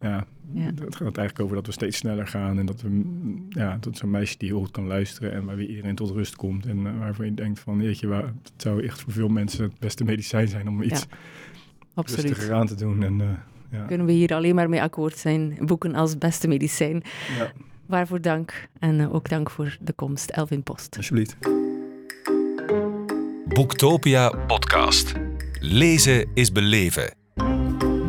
Ja, 0.00 0.26
Ja. 0.52 0.64
het 0.64 0.96
gaat 0.96 1.16
eigenlijk 1.16 1.40
over 1.40 1.56
dat 1.56 1.66
we 1.66 1.72
steeds 1.72 1.96
sneller 1.96 2.26
gaan 2.26 2.58
en 2.58 2.66
dat 2.66 2.80
we, 2.80 3.02
ja, 3.48 3.76
dat 3.80 3.96
zo'n 3.96 4.10
meisje 4.10 4.38
die 4.38 4.48
heel 4.48 4.58
goed 4.58 4.70
kan 4.70 4.86
luisteren 4.86 5.32
en 5.32 5.44
waarbij 5.44 5.66
iedereen 5.66 5.94
tot 5.94 6.10
rust 6.10 6.36
komt 6.36 6.66
en 6.66 6.86
eh, 6.86 6.98
waarvan 6.98 7.24
je 7.26 7.34
denkt 7.34 7.60
van, 7.60 7.82
jeetje, 7.82 8.06
waar, 8.06 8.22
het 8.24 8.52
zou 8.56 8.84
echt 8.84 9.00
voor 9.00 9.12
veel 9.12 9.28
mensen 9.28 9.64
het 9.64 9.78
beste 9.78 10.04
medicijn 10.04 10.48
zijn 10.48 10.68
om 10.68 10.82
iets 10.82 11.06
Absoluut. 11.94 12.24
rustiger 12.28 12.54
aan 12.54 12.66
te 12.66 12.74
doen. 12.74 13.02
En, 13.02 13.20
eh, 13.20 13.26
ja. 13.70 13.84
Kunnen 13.84 14.06
we 14.06 14.12
hier 14.12 14.34
alleen 14.34 14.54
maar 14.54 14.68
mee 14.68 14.82
akkoord 14.82 15.16
zijn. 15.16 15.58
Boeken 15.60 15.94
als 15.94 16.18
beste 16.18 16.48
medicijn. 16.48 17.02
ja, 17.38 17.52
Waarvoor 17.86 18.20
dank. 18.20 18.68
En 18.78 19.00
eh, 19.00 19.14
ook 19.14 19.28
dank 19.28 19.50
voor 19.50 19.76
de 19.80 19.92
komst, 19.92 20.30
Elvin 20.30 20.62
Post. 20.62 20.96
alsjeblieft. 20.96 21.36
Boektopia 23.44 24.30
podcast. 24.46 25.12
Lezen 25.60 26.28
is 26.34 26.52
beleven. 26.52 27.17